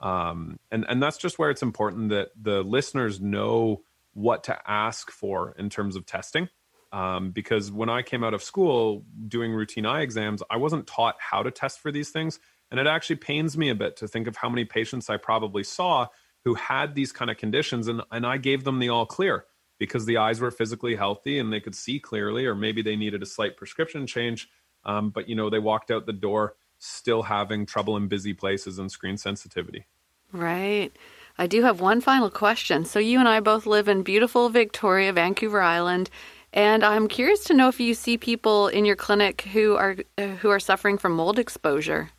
Um, 0.00 0.58
and 0.72 0.84
and 0.88 1.00
that's 1.00 1.16
just 1.16 1.38
where 1.38 1.50
it's 1.50 1.62
important 1.62 2.08
that 2.10 2.30
the 2.40 2.62
listeners 2.62 3.20
know 3.20 3.82
what 4.12 4.44
to 4.44 4.58
ask 4.68 5.12
for 5.12 5.54
in 5.58 5.70
terms 5.70 5.94
of 5.94 6.06
testing. 6.06 6.48
Um, 6.92 7.30
because 7.30 7.70
when 7.70 7.88
i 7.88 8.02
came 8.02 8.24
out 8.24 8.34
of 8.34 8.42
school 8.42 9.04
doing 9.28 9.52
routine 9.52 9.86
eye 9.86 10.00
exams 10.00 10.42
i 10.50 10.56
wasn't 10.56 10.88
taught 10.88 11.14
how 11.20 11.40
to 11.40 11.52
test 11.52 11.78
for 11.78 11.92
these 11.92 12.10
things 12.10 12.40
and 12.70 12.78
it 12.78 12.86
actually 12.86 13.16
pains 13.16 13.56
me 13.56 13.68
a 13.68 13.74
bit 13.74 13.96
to 13.96 14.08
think 14.08 14.26
of 14.26 14.36
how 14.36 14.48
many 14.48 14.64
patients 14.64 15.10
i 15.10 15.16
probably 15.16 15.64
saw 15.64 16.06
who 16.44 16.54
had 16.54 16.94
these 16.94 17.12
kind 17.12 17.30
of 17.30 17.36
conditions 17.36 17.88
and, 17.88 18.02
and 18.10 18.26
i 18.26 18.36
gave 18.36 18.64
them 18.64 18.78
the 18.78 18.88
all 18.88 19.06
clear 19.06 19.44
because 19.80 20.04
the 20.04 20.18
eyes 20.18 20.40
were 20.40 20.52
physically 20.52 20.94
healthy 20.94 21.40
and 21.40 21.52
they 21.52 21.58
could 21.58 21.74
see 21.74 21.98
clearly, 21.98 22.46
or 22.46 22.54
maybe 22.54 22.82
they 22.82 22.94
needed 22.94 23.22
a 23.22 23.26
slight 23.26 23.56
prescription 23.56 24.06
change. 24.06 24.48
Um, 24.84 25.10
but 25.10 25.28
you 25.28 25.34
know, 25.34 25.50
they 25.50 25.58
walked 25.58 25.90
out 25.90 26.06
the 26.06 26.12
door 26.12 26.54
still 26.78 27.22
having 27.22 27.66
trouble 27.66 27.96
in 27.96 28.06
busy 28.06 28.32
places 28.32 28.78
and 28.78 28.92
screen 28.92 29.16
sensitivity. 29.16 29.86
Right. 30.32 30.90
I 31.38 31.46
do 31.46 31.62
have 31.62 31.80
one 31.80 32.00
final 32.00 32.30
question. 32.30 32.84
So 32.84 32.98
you 32.98 33.18
and 33.18 33.28
I 33.28 33.40
both 33.40 33.66
live 33.66 33.88
in 33.88 34.02
beautiful 34.02 34.50
Victoria, 34.50 35.12
Vancouver 35.12 35.62
Island, 35.62 36.10
and 36.52 36.84
I'm 36.84 37.08
curious 37.08 37.44
to 37.44 37.54
know 37.54 37.68
if 37.68 37.80
you 37.80 37.94
see 37.94 38.18
people 38.18 38.68
in 38.68 38.84
your 38.84 38.96
clinic 38.96 39.42
who 39.52 39.76
are 39.76 39.96
who 40.18 40.50
are 40.50 40.60
suffering 40.60 40.98
from 40.98 41.12
mold 41.12 41.38
exposure. 41.38 42.10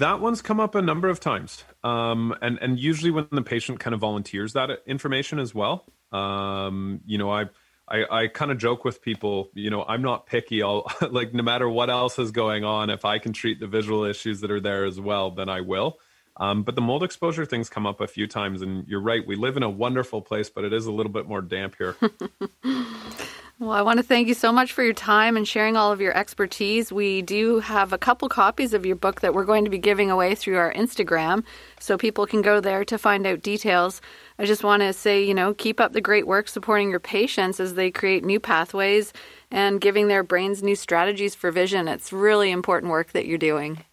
That 0.00 0.20
one's 0.20 0.40
come 0.40 0.60
up 0.60 0.74
a 0.74 0.80
number 0.80 1.10
of 1.10 1.20
times, 1.20 1.62
um, 1.84 2.34
and 2.40 2.58
and 2.62 2.80
usually 2.80 3.10
when 3.10 3.28
the 3.30 3.42
patient 3.42 3.80
kind 3.80 3.92
of 3.92 4.00
volunteers 4.00 4.54
that 4.54 4.70
information 4.86 5.38
as 5.38 5.54
well. 5.54 5.84
Um, 6.10 7.00
you 7.04 7.18
know, 7.18 7.30
I 7.30 7.50
I, 7.86 8.22
I 8.22 8.26
kind 8.28 8.50
of 8.50 8.56
joke 8.56 8.82
with 8.82 9.02
people, 9.02 9.50
you 9.52 9.68
know, 9.68 9.84
I'm 9.86 10.00
not 10.00 10.24
picky. 10.24 10.62
I'll 10.62 10.90
like 11.10 11.34
no 11.34 11.42
matter 11.42 11.68
what 11.68 11.90
else 11.90 12.18
is 12.18 12.30
going 12.30 12.64
on, 12.64 12.88
if 12.88 13.04
I 13.04 13.18
can 13.18 13.34
treat 13.34 13.60
the 13.60 13.66
visual 13.66 14.04
issues 14.04 14.40
that 14.40 14.50
are 14.50 14.58
there 14.58 14.86
as 14.86 14.98
well, 14.98 15.32
then 15.32 15.50
I 15.50 15.60
will. 15.60 15.98
Um, 16.38 16.62
but 16.62 16.76
the 16.76 16.80
mold 16.80 17.02
exposure 17.02 17.44
things 17.44 17.68
come 17.68 17.86
up 17.86 18.00
a 18.00 18.06
few 18.06 18.26
times, 18.26 18.62
and 18.62 18.88
you're 18.88 19.02
right. 19.02 19.26
We 19.26 19.36
live 19.36 19.58
in 19.58 19.62
a 19.62 19.68
wonderful 19.68 20.22
place, 20.22 20.48
but 20.48 20.64
it 20.64 20.72
is 20.72 20.86
a 20.86 20.92
little 20.92 21.12
bit 21.12 21.28
more 21.28 21.42
damp 21.42 21.76
here. 21.76 21.94
Well, 23.70 23.78
I 23.78 23.82
want 23.82 23.98
to 23.98 24.02
thank 24.02 24.26
you 24.26 24.34
so 24.34 24.50
much 24.50 24.72
for 24.72 24.82
your 24.82 24.92
time 24.92 25.36
and 25.36 25.46
sharing 25.46 25.76
all 25.76 25.92
of 25.92 26.00
your 26.00 26.12
expertise. 26.16 26.90
We 26.90 27.22
do 27.22 27.60
have 27.60 27.92
a 27.92 27.98
couple 27.98 28.28
copies 28.28 28.74
of 28.74 28.84
your 28.84 28.96
book 28.96 29.20
that 29.20 29.32
we're 29.32 29.44
going 29.44 29.62
to 29.62 29.70
be 29.70 29.78
giving 29.78 30.10
away 30.10 30.34
through 30.34 30.56
our 30.56 30.74
Instagram, 30.74 31.44
so 31.78 31.96
people 31.96 32.26
can 32.26 32.42
go 32.42 32.58
there 32.58 32.84
to 32.84 32.98
find 32.98 33.24
out 33.28 33.42
details. 33.42 34.00
I 34.40 34.44
just 34.44 34.64
want 34.64 34.82
to 34.82 34.92
say, 34.92 35.22
you 35.22 35.34
know, 35.34 35.54
keep 35.54 35.78
up 35.78 35.92
the 35.92 36.00
great 36.00 36.26
work 36.26 36.48
supporting 36.48 36.90
your 36.90 36.98
patients 36.98 37.60
as 37.60 37.74
they 37.74 37.92
create 37.92 38.24
new 38.24 38.40
pathways 38.40 39.12
and 39.52 39.80
giving 39.80 40.08
their 40.08 40.24
brains 40.24 40.64
new 40.64 40.74
strategies 40.74 41.36
for 41.36 41.52
vision. 41.52 41.86
It's 41.86 42.12
really 42.12 42.50
important 42.50 42.90
work 42.90 43.12
that 43.12 43.26
you're 43.26 43.38
doing. 43.38 43.84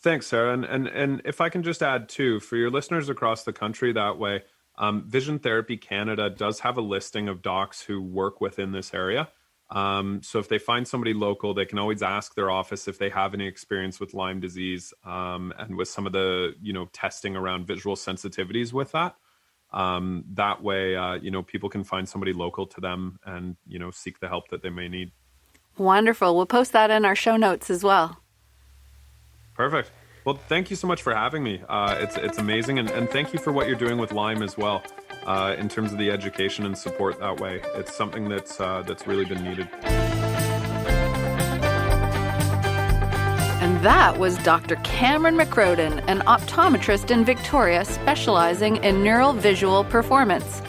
Thanks, 0.00 0.26
Sarah. 0.26 0.52
And, 0.52 0.64
and, 0.64 0.88
and 0.88 1.22
if 1.24 1.40
I 1.40 1.48
can 1.48 1.62
just 1.62 1.80
add, 1.80 2.08
too, 2.08 2.40
for 2.40 2.56
your 2.56 2.72
listeners 2.72 3.08
across 3.08 3.44
the 3.44 3.52
country 3.52 3.92
that 3.92 4.18
way, 4.18 4.42
um, 4.78 5.04
Vision 5.08 5.38
Therapy 5.38 5.76
Canada 5.76 6.28
does 6.30 6.60
have 6.60 6.76
a 6.76 6.82
listing 6.82 7.28
of 7.28 7.42
docs 7.42 7.82
who 7.82 8.02
work 8.02 8.40
within 8.40 8.72
this 8.72 8.92
area. 8.92 9.28
Um, 9.70 10.20
so 10.22 10.38
if 10.38 10.48
they 10.48 10.58
find 10.58 10.86
somebody 10.86 11.12
local, 11.12 11.52
they 11.52 11.64
can 11.64 11.78
always 11.78 12.02
ask 12.02 12.34
their 12.34 12.50
office 12.50 12.86
if 12.86 12.98
they 12.98 13.08
have 13.10 13.34
any 13.34 13.46
experience 13.46 13.98
with 13.98 14.14
Lyme 14.14 14.38
disease 14.38 14.94
um, 15.04 15.52
and 15.58 15.76
with 15.76 15.88
some 15.88 16.06
of 16.06 16.12
the 16.12 16.54
you 16.62 16.72
know 16.72 16.86
testing 16.92 17.36
around 17.36 17.66
visual 17.66 17.96
sensitivities 17.96 18.72
with 18.72 18.92
that. 18.92 19.16
Um, 19.72 20.24
that 20.34 20.62
way, 20.62 20.94
uh, 20.94 21.14
you 21.14 21.30
know, 21.30 21.42
people 21.42 21.68
can 21.68 21.82
find 21.82 22.08
somebody 22.08 22.32
local 22.32 22.66
to 22.66 22.80
them 22.80 23.18
and 23.24 23.56
you 23.66 23.78
know 23.78 23.90
seek 23.90 24.20
the 24.20 24.28
help 24.28 24.48
that 24.50 24.62
they 24.62 24.70
may 24.70 24.88
need. 24.88 25.10
Wonderful. 25.78 26.36
We'll 26.36 26.46
post 26.46 26.72
that 26.72 26.90
in 26.90 27.04
our 27.04 27.16
show 27.16 27.36
notes 27.36 27.68
as 27.68 27.82
well. 27.82 28.18
Perfect. 29.54 29.90
Well, 30.26 30.34
thank 30.48 30.70
you 30.70 30.76
so 30.76 30.88
much 30.88 31.02
for 31.02 31.14
having 31.14 31.44
me. 31.44 31.62
Uh, 31.68 31.96
it's 32.00 32.16
it's 32.16 32.38
amazing, 32.38 32.80
and, 32.80 32.90
and 32.90 33.08
thank 33.08 33.32
you 33.32 33.38
for 33.38 33.52
what 33.52 33.68
you're 33.68 33.76
doing 33.76 33.96
with 33.96 34.10
Lyme 34.10 34.42
as 34.42 34.56
well 34.56 34.82
uh, 35.24 35.54
in 35.56 35.68
terms 35.68 35.92
of 35.92 35.98
the 35.98 36.10
education 36.10 36.66
and 36.66 36.76
support 36.76 37.20
that 37.20 37.38
way. 37.38 37.62
It's 37.76 37.94
something 37.94 38.28
that's 38.28 38.60
uh, 38.60 38.82
that's 38.82 39.06
really 39.06 39.24
been 39.24 39.44
needed. 39.44 39.68
And 43.62 43.80
that 43.84 44.18
was 44.18 44.36
Dr. 44.38 44.74
Cameron 44.82 45.36
McCrodan, 45.36 46.02
an 46.08 46.18
optometrist 46.22 47.12
in 47.12 47.24
Victoria 47.24 47.84
specializing 47.84 48.82
in 48.82 49.04
neural 49.04 49.32
visual 49.32 49.84
performance. 49.84 50.60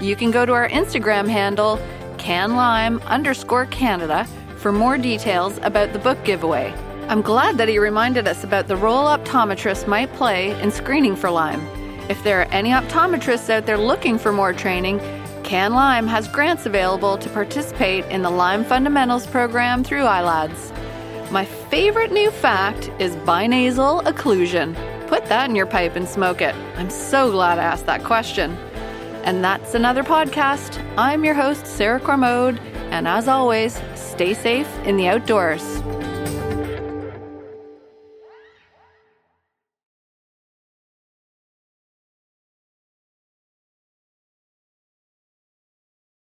You 0.00 0.16
can 0.16 0.30
go 0.30 0.46
to 0.46 0.54
our 0.54 0.70
Instagram 0.70 1.28
handle, 1.28 1.78
canlyme 2.16 3.02
underscore 3.02 3.66
Canada, 3.66 4.26
for 4.56 4.72
more 4.72 4.96
details 4.96 5.58
about 5.58 5.92
the 5.92 5.98
book 5.98 6.24
giveaway. 6.24 6.74
I'm 7.08 7.20
glad 7.20 7.58
that 7.58 7.68
he 7.68 7.78
reminded 7.78 8.26
us 8.26 8.42
about 8.44 8.68
the 8.68 8.76
role 8.76 9.04
optometrists 9.04 9.86
might 9.86 10.12
play 10.14 10.58
in 10.62 10.70
screening 10.70 11.16
for 11.16 11.30
Lyme. 11.30 11.60
If 12.08 12.22
there 12.24 12.40
are 12.40 12.52
any 12.52 12.70
optometrists 12.70 13.50
out 13.50 13.66
there 13.66 13.76
looking 13.76 14.18
for 14.18 14.32
more 14.32 14.52
training, 14.52 15.00
Can 15.42 15.74
Lyme 15.74 16.06
has 16.06 16.28
grants 16.28 16.64
available 16.64 17.18
to 17.18 17.28
participate 17.30 18.04
in 18.06 18.22
the 18.22 18.30
Lyme 18.30 18.64
Fundamentals 18.64 19.26
program 19.26 19.84
through 19.84 20.04
ILADS. 20.04 21.30
My 21.30 21.44
favorite 21.44 22.12
new 22.12 22.30
fact 22.30 22.90
is 22.98 23.14
binasal 23.16 24.02
occlusion. 24.04 24.74
Put 25.08 25.26
that 25.26 25.50
in 25.50 25.56
your 25.56 25.66
pipe 25.66 25.96
and 25.96 26.08
smoke 26.08 26.40
it. 26.40 26.54
I'm 26.76 26.90
so 26.90 27.30
glad 27.30 27.58
I 27.58 27.64
asked 27.64 27.86
that 27.86 28.04
question. 28.04 28.52
And 29.24 29.44
that's 29.44 29.74
another 29.74 30.02
podcast. 30.02 30.82
I'm 30.96 31.24
your 31.24 31.34
host, 31.34 31.66
Sarah 31.66 32.00
Cormode, 32.00 32.58
and 32.90 33.06
as 33.06 33.28
always, 33.28 33.78
stay 33.94 34.34
safe 34.34 34.68
in 34.84 34.96
the 34.96 35.08
outdoors. 35.08 35.62